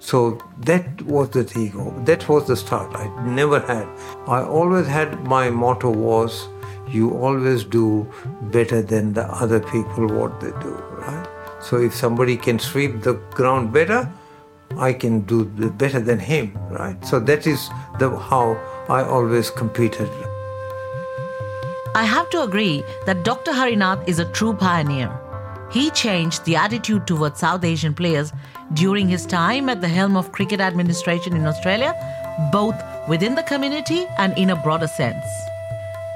So 0.00 0.40
that 0.62 1.00
was 1.02 1.30
the 1.30 1.44
ego. 1.56 1.94
That 2.06 2.28
was 2.28 2.48
the 2.48 2.56
start. 2.56 2.92
I 2.96 3.06
never 3.24 3.60
had. 3.60 3.86
I 4.26 4.42
always 4.42 4.88
had 4.88 5.22
my 5.28 5.48
motto 5.48 5.90
was 5.90 6.48
you 6.88 7.12
always 7.12 7.62
do 7.62 8.12
better 8.50 8.82
than 8.82 9.12
the 9.12 9.26
other 9.26 9.60
people 9.60 10.08
what 10.08 10.40
they 10.40 10.50
do, 10.60 10.74
right? 10.98 11.33
So 11.64 11.80
if 11.80 11.94
somebody 11.94 12.36
can 12.36 12.58
sweep 12.58 13.00
the 13.00 13.14
ground 13.32 13.72
better, 13.72 14.10
I 14.76 14.92
can 14.92 15.20
do 15.20 15.44
better 15.44 15.98
than 15.98 16.18
him, 16.18 16.52
right? 16.70 17.02
So 17.06 17.18
that 17.20 17.46
is 17.46 17.70
the 17.98 18.10
how 18.10 18.60
I 18.88 19.02
always 19.02 19.50
competed. 19.50 20.10
I 21.94 22.04
have 22.04 22.28
to 22.30 22.42
agree 22.42 22.82
that 23.06 23.24
Dr. 23.24 23.52
Harinath 23.52 24.06
is 24.06 24.18
a 24.18 24.30
true 24.32 24.52
pioneer. 24.52 25.10
He 25.70 25.90
changed 25.90 26.44
the 26.44 26.56
attitude 26.56 27.06
towards 27.06 27.40
South 27.40 27.64
Asian 27.64 27.94
players 27.94 28.32
during 28.74 29.08
his 29.08 29.24
time 29.24 29.68
at 29.68 29.80
the 29.80 29.88
helm 29.88 30.16
of 30.16 30.32
cricket 30.32 30.60
administration 30.60 31.34
in 31.34 31.46
Australia, 31.46 31.94
both 32.52 32.74
within 33.08 33.34
the 33.34 33.42
community 33.44 34.06
and 34.18 34.36
in 34.36 34.50
a 34.50 34.56
broader 34.56 34.86
sense. 34.86 35.24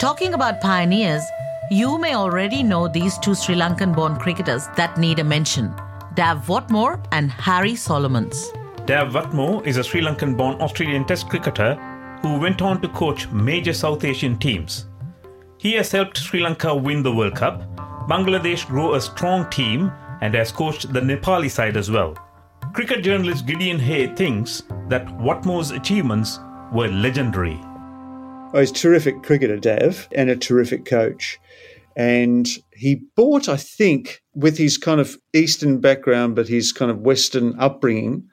Talking 0.01 0.35
about 0.35 0.61
pioneers, 0.61 1.23
you 1.71 1.99
may 1.99 2.15
already 2.15 2.63
know 2.63 2.89
these 2.89 3.19
two 3.19 3.35
Sri 3.35 3.55
Lankan 3.55 3.95
born 3.95 4.17
cricketers 4.17 4.69
that 4.77 4.97
need 4.97 5.19
a 5.19 5.25
mention 5.25 5.75
Dav 6.15 6.47
Watmore 6.47 7.05
and 7.13 7.31
Harry 7.31 7.77
Solomons. 7.77 8.53
Dav 8.87 9.13
Watmore 9.13 9.67
is 9.67 9.77
a 9.77 9.85
Sri 9.85 10.01
Lankan 10.01 10.37
born 10.37 10.61
Australian 10.63 11.05
Test 11.05 11.29
cricketer 11.29 11.75
who 12.23 12.39
went 12.39 12.63
on 12.63 12.81
to 12.81 12.89
coach 12.89 13.29
major 13.31 13.75
South 13.75 14.05
Asian 14.05 14.39
teams. 14.39 14.87
He 15.59 15.75
has 15.75 15.93
helped 15.93 16.17
Sri 16.17 16.41
Lanka 16.41 16.75
win 16.75 17.03
the 17.03 17.13
World 17.13 17.37
Cup, 17.37 17.63
Bangladesh 18.09 18.67
grow 18.67 18.95
a 18.95 19.01
strong 19.01 19.49
team, 19.51 19.93
and 20.23 20.35
has 20.35 20.51
coached 20.51 20.93
the 20.93 21.01
Nepali 21.01 21.51
side 21.51 21.77
as 21.77 21.91
well. 21.91 22.17
Cricket 22.73 23.05
journalist 23.05 23.47
Gideon 23.47 23.79
Haigh 23.79 24.15
thinks 24.15 24.63
that 24.89 25.07
Watmore's 25.19 25.71
achievements 25.73 26.41
were 26.73 26.89
legendary. 26.89 27.61
Oh, 28.55 28.61
he's 28.61 28.71
a 28.71 28.75
terrific 28.75 29.23
cricketer, 29.23 29.59
Dav, 29.59 30.09
and 30.13 30.31
a 30.31 30.37
terrific 30.37 30.87
coach. 30.87 31.39
And 31.97 32.49
he 32.73 33.03
brought, 33.15 33.47
I 33.47 33.59
think, 33.59 34.23
with 34.35 34.57
his 34.57 34.79
kind 34.79 35.01
of 35.01 35.19
Eastern 35.35 35.81
background, 35.81 36.35
but 36.35 36.49
his 36.49 36.73
kind 36.73 36.91
of 36.91 37.01
Western 37.01 37.59
upbringing, 37.59 38.27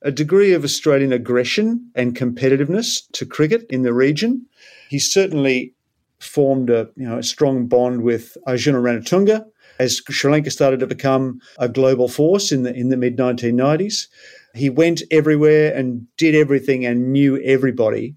a 0.00 0.10
degree 0.10 0.54
of 0.54 0.64
Australian 0.64 1.12
aggression 1.12 1.90
and 1.94 2.16
competitiveness 2.16 3.02
to 3.12 3.26
cricket 3.26 3.66
in 3.68 3.82
the 3.82 3.92
region. 3.92 4.46
He 4.88 4.98
certainly 4.98 5.74
formed 6.18 6.70
a, 6.70 6.88
you 6.96 7.06
know, 7.06 7.18
a 7.18 7.22
strong 7.22 7.66
bond 7.66 8.02
with 8.02 8.38
Arjuna 8.46 8.78
Ranatunga 8.78 9.44
as 9.78 10.00
Sri 10.08 10.30
Lanka 10.32 10.50
started 10.50 10.80
to 10.80 10.86
become 10.86 11.40
a 11.58 11.68
global 11.68 12.08
force 12.08 12.52
in 12.52 12.62
the 12.62 12.74
in 12.74 12.88
the 12.88 12.96
mid 12.96 13.18
1990s. 13.18 14.06
He 14.54 14.70
went 14.70 15.02
everywhere 15.10 15.74
and 15.74 16.06
did 16.16 16.34
everything 16.34 16.86
and 16.86 17.12
knew 17.12 17.38
everybody, 17.42 18.16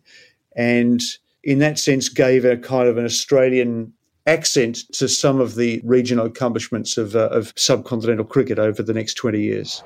and 0.56 1.02
in 1.44 1.60
that 1.60 1.80
sense 1.80 2.10
gave 2.10 2.46
a 2.46 2.58
kind 2.58 2.88
of 2.88 2.98
an 2.98 3.06
Australian 3.06 3.94
accent 4.28 4.78
to 4.94 5.08
some 5.08 5.40
of 5.40 5.56
the 5.56 5.82
regional 5.84 6.28
accomplishments 6.28 6.98
of, 6.98 7.16
uh, 7.16 7.30
of 7.30 7.54
subcontinental 7.56 8.28
cricket 8.28 8.60
over 8.60 8.84
the 8.84 8.94
next 8.94 9.16
20 9.16 9.42
years. 9.42 9.84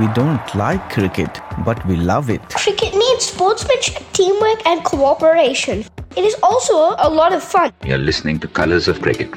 We 0.00 0.06
don't 0.14 0.54
like 0.54 0.88
cricket, 0.90 1.40
but 1.64 1.84
we 1.86 1.96
love 1.96 2.30
it. 2.30 2.40
Cricket 2.48 2.94
needs 2.94 3.26
sportsmanship, 3.26 4.02
teamwork, 4.14 4.66
and 4.66 4.82
cooperation. 4.82 5.84
It 6.16 6.24
is 6.24 6.34
also 6.42 6.94
a 6.98 7.10
lot 7.10 7.34
of 7.34 7.42
fun. 7.42 7.72
You're 7.84 7.98
listening 7.98 8.38
to 8.40 8.48
Colors 8.48 8.88
of 8.88 9.02
Cricket. 9.02 9.30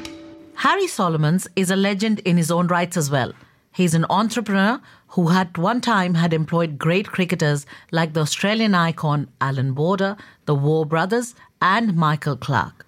Harry 0.54 0.86
Solomons 0.86 1.46
is 1.56 1.70
a 1.70 1.76
legend 1.76 2.20
in 2.20 2.38
his 2.38 2.50
own 2.50 2.68
rights 2.68 2.96
as 2.96 3.10
well. 3.10 3.32
He's 3.74 3.92
an 3.92 4.06
entrepreneur 4.08 4.80
who 5.14 5.30
at 5.30 5.56
one 5.56 5.80
time 5.80 6.14
had 6.14 6.32
employed 6.32 6.76
great 6.76 7.06
cricketers 7.06 7.66
like 7.92 8.14
the 8.14 8.20
Australian 8.20 8.74
icon 8.74 9.28
Allan 9.40 9.72
Border, 9.72 10.16
the 10.44 10.56
Waugh 10.56 10.84
brothers, 10.84 11.36
and 11.62 11.94
Michael 11.94 12.36
Clarke. 12.36 12.84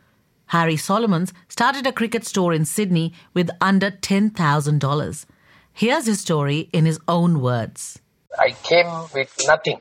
Harry 0.46 0.76
Solomons 0.76 1.32
started 1.48 1.86
a 1.86 1.92
cricket 1.92 2.26
store 2.26 2.52
in 2.52 2.64
Sydney 2.64 3.12
with 3.32 3.48
under 3.60 3.92
$10,000. 3.92 5.26
Here's 5.72 6.06
his 6.06 6.20
story 6.20 6.68
in 6.72 6.84
his 6.84 6.98
own 7.06 7.40
words. 7.40 8.00
I 8.36 8.50
came 8.50 8.90
with 9.14 9.32
nothing, 9.46 9.80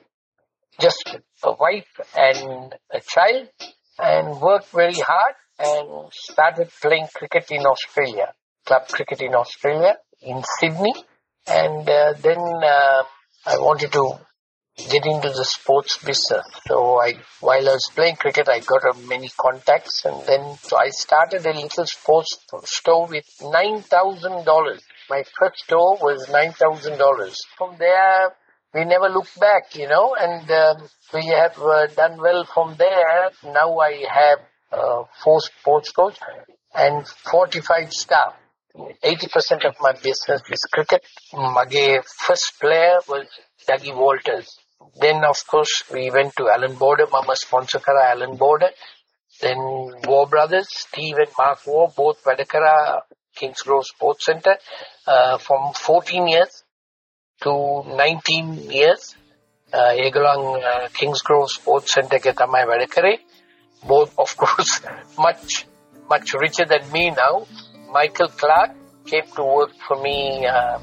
just 0.79 1.17
a 1.43 1.51
wife 1.51 1.99
and 2.15 2.75
a 2.91 2.99
child, 3.01 3.49
and 3.97 4.39
worked 4.39 4.69
very 4.69 4.99
hard 4.99 5.33
and 5.57 6.13
started 6.13 6.69
playing 6.79 7.07
cricket 7.15 7.49
in 7.49 7.65
Australia, 7.65 8.33
club 8.67 8.87
cricket 8.87 9.21
in 9.21 9.33
Australia, 9.33 9.97
in 10.21 10.43
Sydney. 10.59 10.93
And 11.47 11.87
uh, 11.87 12.13
then 12.21 12.39
uh, 12.39 13.03
I 13.45 13.57
wanted 13.59 13.91
to 13.93 14.19
get 14.89 15.05
into 15.05 15.29
the 15.29 15.45
sports 15.45 15.97
business. 16.03 16.45
So 16.67 16.99
I, 16.99 17.13
while 17.39 17.69
I 17.69 17.73
was 17.73 17.89
playing 17.93 18.17
cricket, 18.17 18.49
I 18.49 18.59
got 18.59 18.83
uh, 18.83 18.97
many 19.07 19.29
contacts, 19.39 20.03
and 20.05 20.25
then 20.25 20.57
so 20.61 20.77
I 20.77 20.89
started 20.89 21.45
a 21.45 21.53
little 21.53 21.85
sports 21.85 22.37
store 22.63 23.07
with 23.07 23.25
nine 23.41 23.81
thousand 23.81 24.45
dollars. 24.45 24.81
My 25.09 25.23
first 25.39 25.59
store 25.63 25.97
was 26.01 26.27
nine 26.29 26.51
thousand 26.51 26.97
dollars. 26.97 27.41
From 27.57 27.77
there, 27.77 28.35
we 28.73 28.83
never 28.83 29.07
looked 29.07 29.39
back, 29.39 29.75
you 29.75 29.87
know, 29.87 30.15
and 30.19 30.49
um, 30.51 30.89
we 31.13 31.27
have 31.27 31.57
uh, 31.57 31.87
done 31.87 32.19
well 32.21 32.43
from 32.43 32.75
there. 32.77 33.29
Now 33.43 33.79
I 33.79 34.03
have 34.09 34.39
uh, 34.71 35.03
four 35.23 35.39
sports 35.39 35.91
coach 35.91 36.17
and 36.73 37.07
45 37.07 37.93
staff. 37.93 38.33
80% 38.75 39.65
of 39.65 39.75
my 39.79 39.93
business 39.93 40.41
is 40.51 40.61
cricket. 40.71 41.03
My 41.33 41.65
first 42.05 42.53
player 42.59 42.99
was 43.07 43.25
Dougie 43.67 43.95
Walters. 43.95 44.57
Then, 44.99 45.23
of 45.23 45.45
course, 45.47 45.83
we 45.91 46.11
went 46.11 46.35
to 46.37 46.49
Allan 46.49 46.75
Border. 46.75 47.05
Mama 47.11 47.33
Sponsakara, 47.33 48.11
Allan 48.11 48.35
Border. 48.35 48.69
Then 49.41 49.57
Waugh 49.57 50.25
Brothers, 50.25 50.67
Steve 50.69 51.15
and 51.17 51.29
Mark 51.37 51.59
Waugh, 51.67 51.87
both 51.95 52.23
Vadakara, 52.23 53.01
Kingsgrove 53.37 53.83
Sports 53.83 54.25
Center, 54.25 54.55
uh, 55.07 55.37
from 55.37 55.73
14 55.73 56.27
years 56.27 56.63
to 57.43 57.83
19 57.85 58.71
years. 58.71 59.15
Uh, 59.73 59.77
uh 59.77 60.87
Kingsgrove 60.89 61.49
Sports 61.49 61.93
Center 61.93 62.17
එක 62.17 62.35
තමයි 62.35 62.65
වැඩ 62.65 63.19
Both, 63.87 64.17
of 64.17 64.35
course, 64.41 64.81
much, 65.17 65.65
much 66.09 66.33
richer 66.33 66.65
than 66.65 66.89
me 66.91 67.09
now. 67.11 67.45
Michael 67.95 68.27
Clarke 68.27 68.75
came 69.05 69.23
to 69.37 69.43
work 69.43 69.71
for 69.87 69.95
me, 70.01 70.45
uh, 70.45 70.79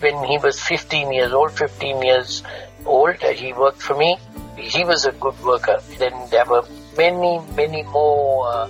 when 0.00 0.24
he 0.24 0.38
was 0.38 0.58
15 0.60 1.12
years 1.12 1.32
old, 1.32 1.52
15 1.52 2.02
years 2.02 2.42
old. 2.84 3.22
Uh, 3.22 3.28
he 3.28 3.52
worked 3.52 3.80
for 3.80 3.96
me. 3.96 4.18
He 4.56 4.82
was 4.84 5.04
a 5.04 5.12
good 5.12 5.38
worker. 5.44 5.80
Then 6.00 6.12
there 6.32 6.46
were 6.46 6.64
many, 6.96 7.40
many 7.54 7.84
more. 7.84 8.48
Uh, 8.48 8.68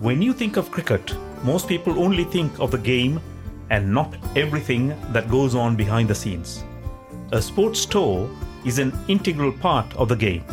when 0.00 0.20
you 0.20 0.32
think 0.32 0.56
of 0.56 0.72
cricket, 0.72 1.14
most 1.44 1.68
people 1.68 2.02
only 2.02 2.24
think 2.24 2.58
of 2.58 2.72
the 2.72 2.78
game 2.78 3.20
and 3.70 3.94
not 3.94 4.12
everything 4.34 4.88
that 5.12 5.30
goes 5.30 5.54
on 5.54 5.76
behind 5.76 6.08
the 6.08 6.14
scenes. 6.16 6.64
A 7.30 7.40
sports 7.40 7.78
store 7.78 8.28
is 8.64 8.80
an 8.80 8.92
integral 9.06 9.52
part 9.52 9.94
of 9.94 10.08
the 10.08 10.16
game. 10.16 10.44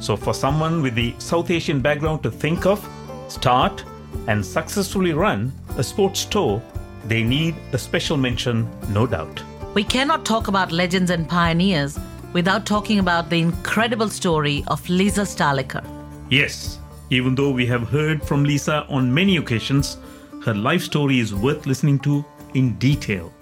So, 0.00 0.16
for 0.16 0.32
someone 0.32 0.80
with 0.80 0.94
the 0.94 1.14
South 1.18 1.50
Asian 1.50 1.82
background 1.82 2.22
to 2.22 2.30
think 2.30 2.64
of, 2.64 2.80
start, 3.28 3.84
and 4.26 4.44
successfully 4.44 5.12
run 5.12 5.52
a 5.76 5.82
sports 5.82 6.20
store, 6.20 6.62
they 7.06 7.22
need 7.22 7.54
a 7.72 7.78
special 7.78 8.16
mention, 8.16 8.68
no 8.90 9.06
doubt. 9.06 9.42
We 9.74 9.84
cannot 9.84 10.24
talk 10.24 10.48
about 10.48 10.72
legends 10.72 11.10
and 11.10 11.28
pioneers 11.28 11.98
without 12.32 12.66
talking 12.66 12.98
about 12.98 13.30
the 13.30 13.40
incredible 13.40 14.08
story 14.08 14.64
of 14.68 14.88
Lisa 14.88 15.22
Sthalekar. 15.22 15.84
Yes, 16.30 16.78
even 17.10 17.34
though 17.34 17.50
we 17.50 17.66
have 17.66 17.88
heard 17.88 18.22
from 18.22 18.44
Lisa 18.44 18.84
on 18.88 19.12
many 19.12 19.36
occasions, 19.36 19.98
her 20.44 20.54
life 20.54 20.82
story 20.82 21.20
is 21.20 21.34
worth 21.34 21.66
listening 21.66 21.98
to 22.00 22.24
in 22.54 22.74
detail. 22.78 23.32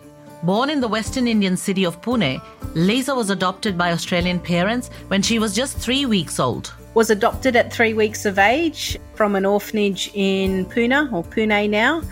Born 0.42 0.68
in 0.68 0.80
the 0.80 0.88
Western 0.88 1.26
Indian 1.26 1.56
city 1.56 1.84
of 1.84 2.02
Pune, 2.02 2.42
Lisa 2.74 3.14
was 3.14 3.30
adopted 3.30 3.78
by 3.78 3.92
Australian 3.92 4.38
parents 4.38 4.90
when 5.08 5.22
she 5.22 5.38
was 5.38 5.54
just 5.54 5.78
three 5.78 6.04
weeks 6.04 6.38
old. 6.38 6.74
Was 6.94 7.10
adopted 7.10 7.56
at 7.56 7.72
three 7.72 7.92
weeks 7.92 8.24
of 8.24 8.38
age 8.38 8.96
from 9.14 9.34
an 9.34 9.44
orphanage 9.44 10.10
in 10.14 10.64
Poona, 10.66 11.12
or 11.12 11.24
Pune 11.24 11.68
now. 11.68 12.02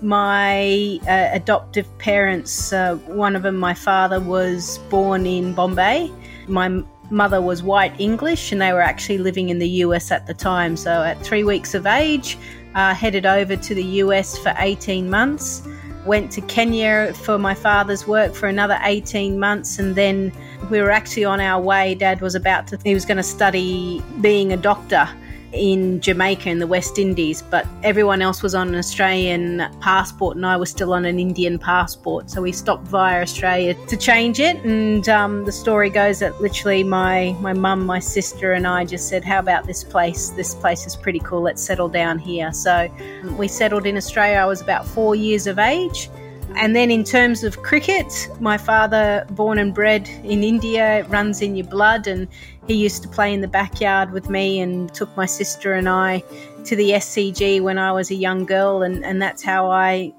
my 0.00 1.00
uh, 1.08 1.30
adoptive 1.32 1.86
parents, 1.98 2.72
uh, 2.72 2.94
one 3.06 3.34
of 3.34 3.42
them, 3.42 3.56
my 3.56 3.74
father, 3.74 4.20
was 4.20 4.78
born 4.90 5.26
in 5.26 5.54
Bombay. 5.54 6.08
My 6.46 6.68
mother 7.10 7.42
was 7.42 7.64
white 7.64 7.98
English, 7.98 8.52
and 8.52 8.62
they 8.62 8.72
were 8.72 8.80
actually 8.80 9.18
living 9.18 9.48
in 9.48 9.58
the 9.58 9.68
US 9.84 10.12
at 10.12 10.28
the 10.28 10.34
time. 10.34 10.76
So, 10.76 11.02
at 11.02 11.20
three 11.24 11.42
weeks 11.42 11.74
of 11.74 11.84
age, 11.84 12.38
uh, 12.76 12.94
headed 12.94 13.26
over 13.26 13.56
to 13.56 13.74
the 13.74 13.84
US 14.04 14.38
for 14.38 14.54
18 14.58 15.10
months. 15.10 15.66
Went 16.08 16.32
to 16.32 16.40
Kenya 16.40 17.12
for 17.12 17.38
my 17.38 17.54
father's 17.54 18.06
work 18.06 18.34
for 18.34 18.48
another 18.48 18.78
18 18.82 19.38
months, 19.38 19.78
and 19.78 19.94
then 19.94 20.32
we 20.70 20.80
were 20.80 20.90
actually 20.90 21.26
on 21.26 21.38
our 21.38 21.60
way. 21.60 21.94
Dad 21.94 22.22
was 22.22 22.34
about 22.34 22.66
to, 22.68 22.78
he 22.82 22.94
was 22.94 23.04
going 23.04 23.18
to 23.18 23.22
study 23.22 24.02
being 24.22 24.50
a 24.50 24.56
doctor 24.56 25.06
in 25.52 26.00
Jamaica 26.00 26.50
in 26.50 26.58
the 26.58 26.66
West 26.66 26.98
Indies, 26.98 27.42
but 27.42 27.66
everyone 27.82 28.20
else 28.20 28.42
was 28.42 28.54
on 28.54 28.68
an 28.68 28.74
Australian 28.74 29.66
passport 29.80 30.36
and 30.36 30.44
I 30.44 30.56
was 30.56 30.70
still 30.70 30.92
on 30.92 31.04
an 31.04 31.18
Indian 31.18 31.58
passport. 31.58 32.30
So 32.30 32.42
we 32.42 32.52
stopped 32.52 32.86
via 32.88 33.22
Australia 33.22 33.74
to 33.86 33.96
change 33.96 34.40
it. 34.40 34.56
And 34.64 35.08
um, 35.08 35.44
the 35.44 35.52
story 35.52 35.90
goes 35.90 36.18
that 36.20 36.40
literally 36.40 36.84
my 36.84 37.36
my 37.40 37.52
mum, 37.52 37.86
my 37.86 37.98
sister, 37.98 38.52
and 38.52 38.66
I 38.66 38.84
just 38.84 39.08
said, 39.08 39.24
"How 39.24 39.38
about 39.38 39.66
this 39.66 39.84
place? 39.84 40.30
This 40.30 40.54
place 40.54 40.86
is 40.86 40.96
pretty 40.96 41.20
cool. 41.20 41.42
Let's 41.42 41.62
settle 41.62 41.88
down 41.88 42.18
here." 42.18 42.52
So 42.52 42.88
we 43.36 43.48
settled 43.48 43.86
in 43.86 43.96
Australia. 43.96 44.38
I 44.38 44.46
was 44.46 44.60
about 44.60 44.86
four 44.86 45.14
years 45.14 45.46
of 45.46 45.58
age. 45.58 46.10
And 46.56 46.74
then, 46.74 46.90
in 46.90 47.04
terms 47.04 47.44
of 47.44 47.62
cricket, 47.62 48.28
my 48.40 48.56
father, 48.56 49.26
born 49.30 49.58
and 49.58 49.72
bred 49.74 50.08
in 50.24 50.42
India, 50.42 51.04
runs 51.08 51.42
in 51.42 51.54
your 51.54 51.66
blood, 51.66 52.06
and 52.06 52.26
he 52.68 52.74
used 52.74 53.02
to 53.02 53.08
play 53.08 53.32
in 53.32 53.40
the 53.40 53.48
backyard 53.48 54.12
with 54.12 54.28
me 54.28 54.60
and 54.60 54.92
took 54.94 55.14
my 55.16 55.24
sister 55.26 55.72
and 55.72 55.88
I 55.88 56.22
to 56.66 56.76
the 56.76 56.90
SCG 56.90 57.62
when 57.62 57.78
I 57.78 57.90
was 57.92 58.10
a 58.10 58.14
young 58.14 58.44
girl, 58.44 58.82
and, 58.82 59.04
and 59.04 59.20
that's 59.20 59.42
how 59.42 59.70
I 59.70 60.12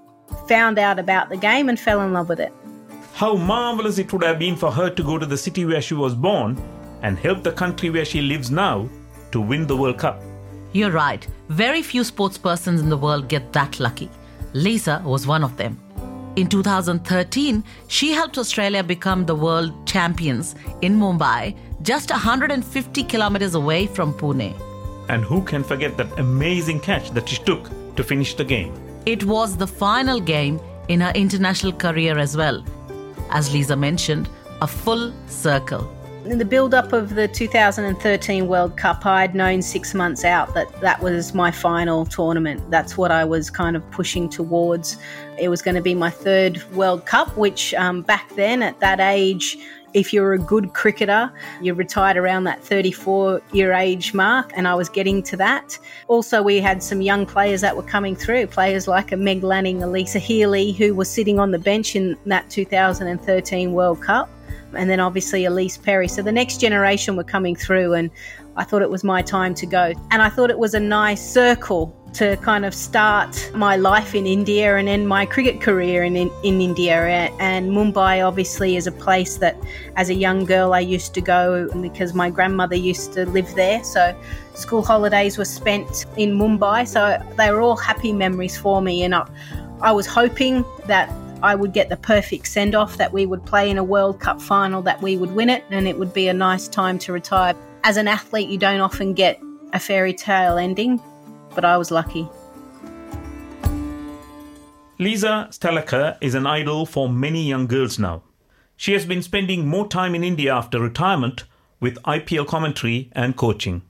found 0.48 0.80
out 0.80 0.98
about 0.98 1.30
the 1.30 1.38
game 1.38 1.70
and 1.70 1.80
fell 1.80 2.02
in 2.02 2.12
love 2.12 2.28
with 2.28 2.40
it. 2.40 2.52
How 3.14 3.36
marvelous 3.36 4.00
it 4.00 4.12
would 4.12 4.24
have 4.24 4.40
been 4.40 4.56
for 4.56 4.72
her 4.72 4.90
to 4.90 5.04
go 5.04 5.20
to 5.20 5.26
the 5.28 5.38
city 5.38 5.64
where 5.64 5.82
she 5.82 5.94
was 5.94 6.16
born 6.16 6.62
and 7.04 7.20
help 7.20 7.44
the 7.44 7.52
country 7.52 7.92
where 7.92 8.06
she 8.06 8.22
lives 8.22 8.50
now 8.50 8.90
to 9.32 9.40
win 9.40 9.68
the 9.68 9.78
World 9.78 10.00
Cup. 10.00 10.20
You're 10.72 10.92
right. 10.92 11.28
Very 11.50 11.84
few 11.84 12.04
sports 12.04 12.38
persons 12.38 12.82
in 12.82 12.90
the 12.90 12.98
world 12.98 13.28
get 13.28 13.54
that 13.54 13.80
lucky. 13.80 14.10
Lisa 14.54 15.02
was 15.06 15.28
one 15.28 15.44
of 15.44 15.56
them. 15.58 15.80
In 16.36 16.48
2013, 16.48 17.64
she 17.88 18.12
helped 18.12 18.38
Australia 18.38 18.84
become 18.84 19.26
the 19.26 19.36
world 19.36 19.74
champions 19.88 20.56
in 20.82 20.98
Mumbai, 20.98 21.56
just 21.82 22.12
150 22.12 23.04
kilometers 23.04 23.56
away 23.56 23.88
from 23.88 24.14
Pune. 24.14 24.54
And 25.10 25.24
who 25.24 25.42
can 25.42 25.64
forget 25.64 25.98
that 25.98 26.20
amazing 26.20 26.82
catch 26.82 27.12
that 27.12 27.28
she 27.28 27.38
took 27.44 27.70
to 27.96 28.04
finish 28.04 28.36
the 28.36 28.46
game? 28.46 28.74
It 29.06 29.24
was 29.24 29.58
the 29.58 29.68
final 29.68 30.20
game 30.20 30.60
in 30.88 31.02
her 31.02 31.12
international 31.16 31.74
career 31.74 32.18
as 32.18 32.38
well. 32.38 32.64
As 33.32 33.52
Lisa 33.52 33.76
mentioned, 33.76 34.30
a 34.62 34.68
full 34.68 35.14
circle. 35.28 35.90
In 36.30 36.38
the 36.38 36.46
build 36.46 36.76
up 36.76 36.94
of 36.94 37.16
the 37.16 37.28
2013 37.28 38.48
World 38.48 38.78
Cup, 38.78 39.04
I'd 39.04 39.34
known 39.34 39.64
six 39.64 39.96
months 39.96 40.24
out 40.24 40.54
that 40.54 40.68
that 40.80 41.02
was 41.02 41.34
my 41.34 41.50
final 41.50 42.06
tournament. 42.06 42.70
That's 42.70 42.96
what 42.96 43.10
I 43.12 43.26
was 43.26 43.50
kind 43.50 43.76
of 43.76 43.90
pushing 43.90 44.30
towards. 44.30 44.98
It 45.40 45.50
was 45.50 45.64
going 45.64 45.74
to 45.74 45.82
be 45.82 45.96
my 45.96 46.12
third 46.12 46.62
World 46.74 47.08
Cup, 47.08 47.36
which 47.36 47.74
um, 47.74 48.04
back 48.04 48.30
then 48.36 48.62
at 48.62 48.80
that 48.80 49.00
age, 49.00 49.58
if 49.96 50.14
you're 50.14 50.34
a 50.34 50.38
good 50.38 50.74
cricketer, 50.74 51.34
you 51.64 51.74
retired 51.74 52.16
around 52.16 52.44
that 52.44 52.64
34 52.64 53.42
year 53.52 53.74
age 53.74 54.14
mark, 54.14 54.52
and 54.56 54.68
I 54.68 54.76
was 54.76 54.88
getting 54.88 55.24
to 55.24 55.38
that. 55.38 55.80
Also, 56.10 56.44
we 56.44 56.60
had 56.60 56.84
some 56.84 57.02
young 57.02 57.26
players 57.26 57.62
that 57.62 57.76
were 57.76 57.82
coming 57.82 58.16
through, 58.16 58.46
players 58.46 58.88
like 58.88 59.12
Meg 59.18 59.42
Lanning, 59.42 59.80
Alyssa 59.80 60.20
Healy, 60.20 60.74
who 60.74 60.94
were 60.94 61.06
sitting 61.06 61.40
on 61.40 61.50
the 61.50 61.58
bench 61.58 61.96
in 61.96 62.16
that 62.28 62.52
2013 62.52 63.74
World 63.74 64.04
Cup 64.04 64.30
and 64.74 64.90
then 64.90 65.00
obviously 65.00 65.44
Ellyse 65.44 65.82
Perry. 65.82 66.08
So 66.08 66.22
the 66.22 66.32
next 66.32 66.60
generation 66.60 67.16
were 67.16 67.24
coming 67.24 67.56
through, 67.56 67.94
and 67.94 68.10
I 68.56 68.64
thought 68.64 68.82
it 68.82 68.90
was 68.90 69.04
my 69.04 69.22
time 69.22 69.54
to 69.56 69.66
go. 69.66 69.94
And 70.12 70.22
I 70.22 70.30
thought 70.30 70.50
it 70.50 70.60
was 70.60 70.74
a 70.74 70.80
nice 70.80 71.22
circle 71.22 71.96
to 72.14 72.36
kind 72.38 72.66
of 72.66 72.74
start 72.74 73.52
my 73.54 73.76
life 73.76 74.16
in 74.16 74.26
India 74.26 74.78
and 74.78 74.90
end 74.90 75.08
my 75.08 75.26
cricket 75.26 75.62
career 75.62 76.04
in, 76.04 76.16
in, 76.16 76.32
in 76.44 76.60
India. 76.60 77.32
And 77.40 77.72
Mumbai 77.72 78.26
obviously 78.26 78.76
is 78.76 78.88
a 78.88 78.92
place 78.92 79.38
that 79.38 79.56
as 79.96 80.10
a 80.10 80.14
young 80.14 80.46
girl 80.46 80.74
I 80.74 80.80
used 80.80 81.14
to 81.14 81.22
go 81.22 81.70
because 81.82 82.14
my 82.14 82.30
grandmother 82.30 82.76
used 82.76 83.14
to 83.14 83.26
live 83.28 83.54
there. 83.56 83.84
So 83.84 84.20
school 84.56 84.84
holidays 84.84 85.38
were 85.38 85.46
spent 85.46 86.06
in 86.18 86.38
Mumbai. 86.38 86.88
So 86.88 87.22
they 87.38 87.52
were 87.52 87.62
all 87.62 87.78
happy 87.78 88.12
memories 88.12 88.58
for 88.58 88.82
me. 88.82 89.04
And 89.04 89.14
I, 89.14 89.30
I 89.82 89.92
was 89.92 90.08
hoping 90.08 90.66
that 90.88 91.10
I 91.42 91.56
would 91.56 91.72
get 91.72 91.88
the 91.88 91.98
perfect 91.98 92.48
send 92.48 92.76
off, 92.76 92.98
that 92.98 93.14
we 93.14 93.26
would 93.26 93.46
play 93.46 93.70
in 93.70 93.78
a 93.78 93.84
World 93.84 94.20
Cup 94.20 94.42
final, 94.42 94.82
that 94.82 95.02
we 95.02 95.16
would 95.16 95.32
win 95.32 95.50
it, 95.50 95.64
and 95.70 95.88
it 95.88 95.98
would 95.98 96.14
be 96.14 96.28
a 96.28 96.34
nice 96.34 96.68
time 96.68 97.00
to 97.00 97.14
retire. 97.14 97.56
As 97.84 97.96
an 97.96 98.08
athlete, 98.10 98.50
you 98.50 98.58
don't 98.58 98.82
often 98.82 99.14
get 99.14 99.42
a 99.72 99.80
fairy 99.80 100.14
tale 100.14 100.58
ending, 100.58 101.02
but 101.56 101.64
I 101.64 101.78
was 101.78 101.92
lucky. 101.92 102.28
Lisa 104.98 105.48
Sthalekar 105.52 106.18
is 106.20 106.36
an 106.36 106.46
idol 106.46 106.86
for 106.86 107.08
many 107.08 107.48
young 107.48 107.68
girls 107.68 107.98
now. 107.98 108.22
She 108.76 108.92
has 108.92 109.06
been 109.06 109.22
spending 109.22 109.66
more 109.66 109.88
time 109.88 110.14
in 110.16 110.26
India 110.26 110.54
after 110.54 110.80
retirement 110.80 111.46
with 111.80 112.02
IPL 112.04 112.48
commentary 112.48 113.10
and 113.14 113.38
coaching. 113.38 113.82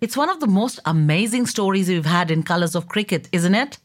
It's 0.00 0.16
one 0.16 0.30
of 0.30 0.40
the 0.40 0.46
most 0.46 0.80
amazing 0.86 1.46
stories 1.46 1.90
we've 1.90 2.06
had 2.06 2.30
in 2.30 2.42
Colours 2.42 2.74
of 2.74 2.88
Cricket, 2.88 3.28
isn't 3.30 3.54
it? 3.54 3.78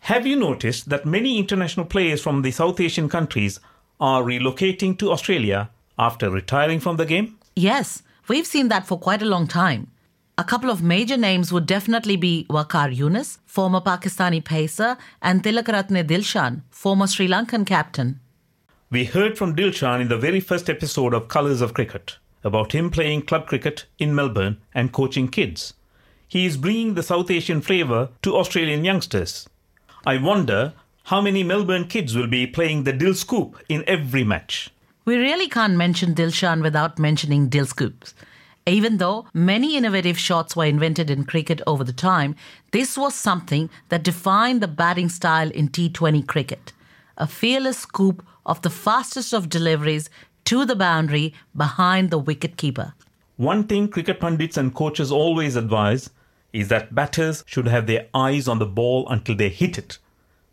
Have 0.00 0.26
you 0.26 0.36
noticed 0.36 0.88
that 0.88 1.04
many 1.04 1.38
international 1.38 1.86
players 1.86 2.22
from 2.22 2.42
the 2.42 2.50
South 2.50 2.80
Asian 2.80 3.08
countries 3.08 3.60
are 4.00 4.22
relocating 4.22 4.98
to 4.98 5.12
Australia 5.12 5.70
after 5.98 6.30
retiring 6.30 6.80
from 6.80 6.96
the 6.96 7.06
game? 7.06 7.38
Yes, 7.54 8.02
we've 8.28 8.46
seen 8.46 8.68
that 8.68 8.86
for 8.86 8.98
quite 8.98 9.22
a 9.22 9.26
long 9.26 9.46
time. 9.46 9.88
A 10.38 10.44
couple 10.44 10.70
of 10.70 10.82
major 10.82 11.16
names 11.16 11.52
would 11.52 11.66
definitely 11.66 12.16
be 12.16 12.46
Waqar 12.48 12.96
Younis, 12.96 13.38
former 13.44 13.80
Pakistani 13.80 14.42
pacer, 14.42 14.96
and 15.20 15.42
Tilakaratne 15.42 16.06
Dilshan, 16.06 16.62
former 16.70 17.08
Sri 17.08 17.26
Lankan 17.26 17.66
captain. 17.66 18.20
We 18.90 19.04
heard 19.04 19.36
from 19.36 19.56
Dilshan 19.56 20.00
in 20.00 20.08
the 20.08 20.16
very 20.16 20.40
first 20.40 20.70
episode 20.70 21.12
of 21.12 21.28
Colours 21.28 21.60
of 21.60 21.74
Cricket 21.74 22.18
about 22.44 22.72
him 22.72 22.90
playing 22.90 23.22
club 23.22 23.46
cricket 23.46 23.86
in 23.98 24.14
Melbourne 24.14 24.58
and 24.72 24.92
coaching 24.92 25.28
kids. 25.28 25.74
He 26.28 26.46
is 26.46 26.56
bringing 26.56 26.94
the 26.94 27.02
South 27.02 27.30
Asian 27.30 27.60
flavour 27.60 28.10
to 28.22 28.36
Australian 28.36 28.84
youngsters. 28.84 29.48
I 30.08 30.16
wonder 30.16 30.72
how 31.04 31.20
many 31.20 31.42
Melbourne 31.42 31.86
kids 31.86 32.16
will 32.16 32.28
be 32.28 32.46
playing 32.46 32.84
the 32.84 32.94
Dill 32.94 33.12
Scoop 33.12 33.62
in 33.68 33.84
every 33.86 34.24
match. 34.24 34.70
We 35.04 35.18
really 35.18 35.50
can't 35.50 35.76
mention 35.76 36.14
Dilshan 36.14 36.62
without 36.62 36.98
mentioning 36.98 37.50
Dill 37.50 37.66
Scoops. 37.66 38.14
Even 38.66 38.96
though 38.96 39.26
many 39.34 39.76
innovative 39.76 40.18
shots 40.18 40.56
were 40.56 40.64
invented 40.64 41.10
in 41.10 41.24
cricket 41.26 41.60
over 41.66 41.84
the 41.84 41.92
time, 41.92 42.36
this 42.70 42.96
was 42.96 43.14
something 43.14 43.68
that 43.90 44.02
defined 44.02 44.62
the 44.62 44.66
batting 44.66 45.10
style 45.10 45.50
in 45.50 45.68
T20 45.68 46.26
cricket. 46.26 46.72
A 47.18 47.26
fearless 47.26 47.76
scoop 47.76 48.24
of 48.46 48.62
the 48.62 48.70
fastest 48.70 49.34
of 49.34 49.50
deliveries 49.50 50.08
to 50.46 50.64
the 50.64 50.74
boundary 50.74 51.34
behind 51.54 52.10
the 52.10 52.18
wicket 52.18 52.56
keeper. 52.56 52.94
One 53.36 53.64
thing 53.64 53.88
cricket 53.88 54.20
pundits 54.20 54.56
and 54.56 54.74
coaches 54.74 55.12
always 55.12 55.54
advise 55.54 56.08
is 56.58 56.68
that 56.68 56.94
batters 56.94 57.44
should 57.46 57.68
have 57.68 57.86
their 57.86 58.06
eyes 58.12 58.48
on 58.48 58.58
the 58.58 58.66
ball 58.66 59.06
until 59.08 59.36
they 59.36 59.48
hit 59.48 59.78
it. 59.78 59.98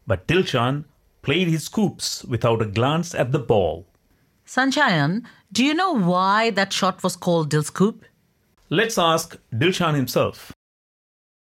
But 0.06 0.28
Dilshan 0.28 0.86
played 1.22 1.48
his 1.48 1.64
scoops 1.64 2.24
without 2.26 2.62
a 2.62 2.66
glance 2.66 3.16
at 3.16 3.32
the 3.32 3.40
ball. 3.40 3.86
Sanchayan, 4.46 5.24
do 5.52 5.66
you 5.66 5.74
know 5.74 5.94
why 5.94 6.52
that 6.52 6.72
shot 6.72 7.02
was 7.02 7.16
called 7.16 7.50
Dill 7.50 7.64
Scoop? 7.64 8.06
Let's 8.70 8.98
ask 8.98 9.36
Dilshan 9.52 9.96
himself. 9.96 10.52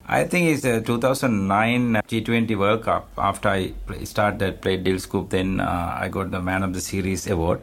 I 0.06 0.24
think 0.26 0.50
it's 0.50 0.63
the 0.63 0.82
2009 0.82 1.93
T20 2.08 2.58
World 2.58 2.84
Cup. 2.84 3.10
After 3.17 3.50
I 3.50 3.72
play, 3.88 4.04
started 4.06 4.62
played 4.62 4.84
Dill 4.84 5.00
Scoop, 5.00 5.30
then 5.30 5.60
uh, 5.60 5.98
I 6.02 6.10
got 6.10 6.32
the 6.32 6.41
Man 6.41 6.63
of 6.63 6.74
the 6.74 6.82
Series 6.82 7.28
award. 7.28 7.62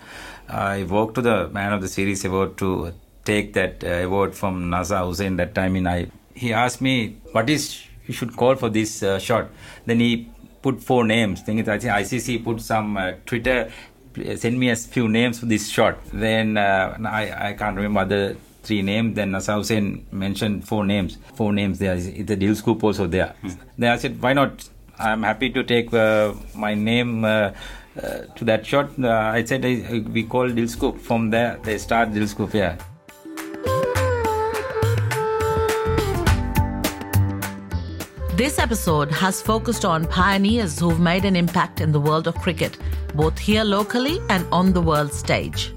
I 0.49 0.85
walked 0.85 1.17
to 1.17 1.23
the 1.23 1.49
Man 1.49 1.73
of 1.73 1.83
the 1.83 1.89
Series 1.89 2.25
award 2.25 2.57
to 2.59 2.93
take 3.25 3.53
that 3.55 3.83
uh, 3.85 4.07
award 4.07 4.35
from 4.35 4.71
Nasser 4.71 4.99
Hussain. 4.99 5.37
That 5.37 5.55
time, 5.55 5.75
in 5.77 5.87
I 5.87 6.07
he 6.37 6.53
asked 6.53 6.81
me 6.81 7.17
what 7.33 7.51
is 7.51 7.83
you 8.07 8.15
should 8.15 8.37
call 8.37 8.55
for 8.55 8.69
this 8.69 9.03
uh, 9.03 9.19
shot. 9.19 9.49
Then 9.87 10.01
he 10.01 10.29
put 10.63 10.83
four 10.83 11.05
names. 11.05 11.43
Then 11.45 11.59
I 11.59 11.79
think 11.79 11.93
ICC 11.93 12.45
put 12.45 12.61
some 12.61 12.97
uh, 12.97 13.13
Twitter 13.25 13.71
send 14.37 14.59
me 14.59 14.71
a 14.71 14.77
few 14.77 15.09
names 15.09 15.39
for 15.41 15.47
this 15.47 15.69
shot. 15.69 15.99
Then 16.13 16.57
uh, 16.57 16.97
I 17.05 17.49
I 17.49 17.53
can't 17.53 17.77
remember 17.77 18.05
the 18.05 18.37
three 18.63 18.83
names. 18.83 19.15
Then 19.15 19.33
Nasser 19.33 19.55
Hussain 19.55 20.07
mentioned 20.11 20.67
four 20.67 20.85
names. 20.85 21.19
Four 21.35 21.53
names 21.53 21.79
there. 21.79 21.95
Is 21.95 22.27
the 22.27 22.37
Dill 22.37 22.55
Scoop 22.55 22.83
also 22.83 23.07
there? 23.07 23.35
Mm. 23.43 23.59
Then 23.79 23.93
I 23.93 23.97
said, 23.97 24.21
why 24.21 24.33
not? 24.33 24.69
I'm 24.99 25.23
happy 25.23 25.51
to 25.51 25.63
take 25.63 25.93
uh, 25.93 26.33
my 26.55 26.73
name 26.75 27.25
uh, 27.25 27.53
uh, 28.03 28.19
to 28.35 28.45
that 28.45 28.65
shot. 28.65 28.91
Uh, 28.99 29.11
I 29.11 29.45
said 29.45 29.63
we 30.13 30.25
call 30.25 30.49
Dill 30.49 30.69
From 30.99 31.31
there, 31.31 31.59
they 31.63 31.79
start 31.79 32.15
Dill 32.15 32.27
Scoop. 32.27 32.55
Yeah. 32.55 32.79
This 38.37 38.59
episode 38.59 39.11
has 39.13 39.41
focused 39.41 39.87
on 39.87 40.05
pioneers 40.07 40.79
who've 40.79 41.01
made 41.01 41.25
an 41.25 41.35
impact 41.37 41.81
in 41.81 41.91
the 41.91 41.99
world 41.99 42.27
of 42.27 42.35
cricket, 42.35 42.77
both 43.15 43.39
here 43.39 43.65
locally 43.65 44.21
and 44.29 44.47
on 44.53 44.75
the 44.75 44.83
world 44.83 45.11
stage. 45.11 45.73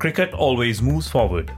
Cricket 0.00 0.34
always 0.34 0.82
moves 0.82 1.08
forward. 1.08 1.52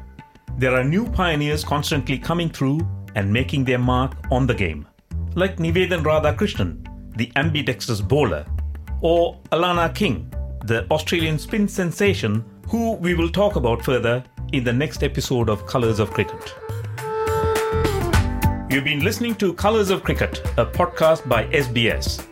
There 0.58 0.74
are 0.74 0.84
new 0.84 1.08
pioneers 1.08 1.64
constantly 1.64 2.18
coming 2.18 2.50
through 2.50 2.86
and 3.14 3.32
making 3.32 3.64
their 3.64 3.78
mark 3.78 4.12
on 4.30 4.46
the 4.46 4.52
game, 4.52 4.86
like 5.34 5.56
Nivedan 5.56 6.04
Radhakrishnan, 6.04 7.16
the 7.16 7.32
ambidextrous 7.36 8.02
bowler, 8.02 8.44
or 9.00 9.40
Alana 9.50 9.94
King, 9.94 10.30
the 10.66 10.86
Australian 10.90 11.38
spin 11.38 11.66
sensation, 11.66 12.44
who 12.68 12.96
we 12.96 13.14
will 13.14 13.30
talk 13.30 13.56
about 13.56 13.82
further 13.82 14.22
in 14.52 14.62
the 14.62 14.74
next 14.74 15.02
episode 15.02 15.48
of 15.48 15.66
Colours 15.66 16.00
of 16.00 16.10
Cricket. 16.10 16.54
You've 18.72 18.84
been 18.84 19.04
listening 19.04 19.34
to 19.34 19.52
Colours 19.52 19.90
of 19.90 20.02
Cricket, 20.02 20.38
a 20.56 20.64
podcast 20.64 21.28
by 21.28 21.44
SBS. 21.48 22.24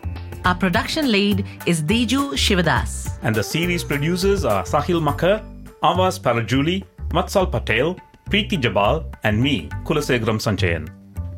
Our 0.47 0.55
production 0.55 1.13
lead 1.13 1.45
is 1.67 1.83
Diju 1.83 2.33
Shivadas. 2.33 3.19
And 3.23 3.37
the 3.37 3.43
series 3.43 3.85
producers 3.85 4.47
are 4.47 4.63
Sahil 4.63 5.03
Makkar, 5.03 5.45
Avas 5.83 6.19
Parajuli, 6.19 6.83
Matsal 7.11 7.53
Patel, 7.53 7.95
Preeti 8.31 8.59
Jabbal, 8.59 9.05
and 9.23 9.43
me, 9.43 9.69
Kulasegram 9.85 10.41
Sanchayan. 10.41 10.89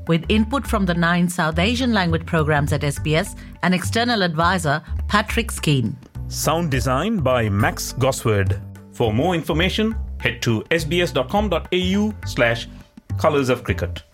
With 0.07 0.25
input 0.29 0.65
from 0.65 0.87
the 0.87 0.95
nine 0.95 1.29
South 1.29 1.59
Asian 1.59 1.93
language 1.93 2.25
programs 2.25 2.73
at 2.73 2.83
SBS 2.83 3.37
and 3.65 3.75
external 3.75 4.23
advisor 4.23 4.81
Patrick 5.09 5.51
Skene. 5.51 5.97
Sound 6.29 6.71
design 6.71 7.17
by 7.17 7.49
Max 7.49 7.91
Gosward. 7.91 8.61
For 8.93 9.12
more 9.12 9.35
information, 9.35 9.97
head 10.21 10.41
to 10.43 10.62
sbs.com.au 10.71 12.15
slash 12.25 12.69
colours 13.19 13.49
of 13.49 13.65
cricket. 13.65 14.05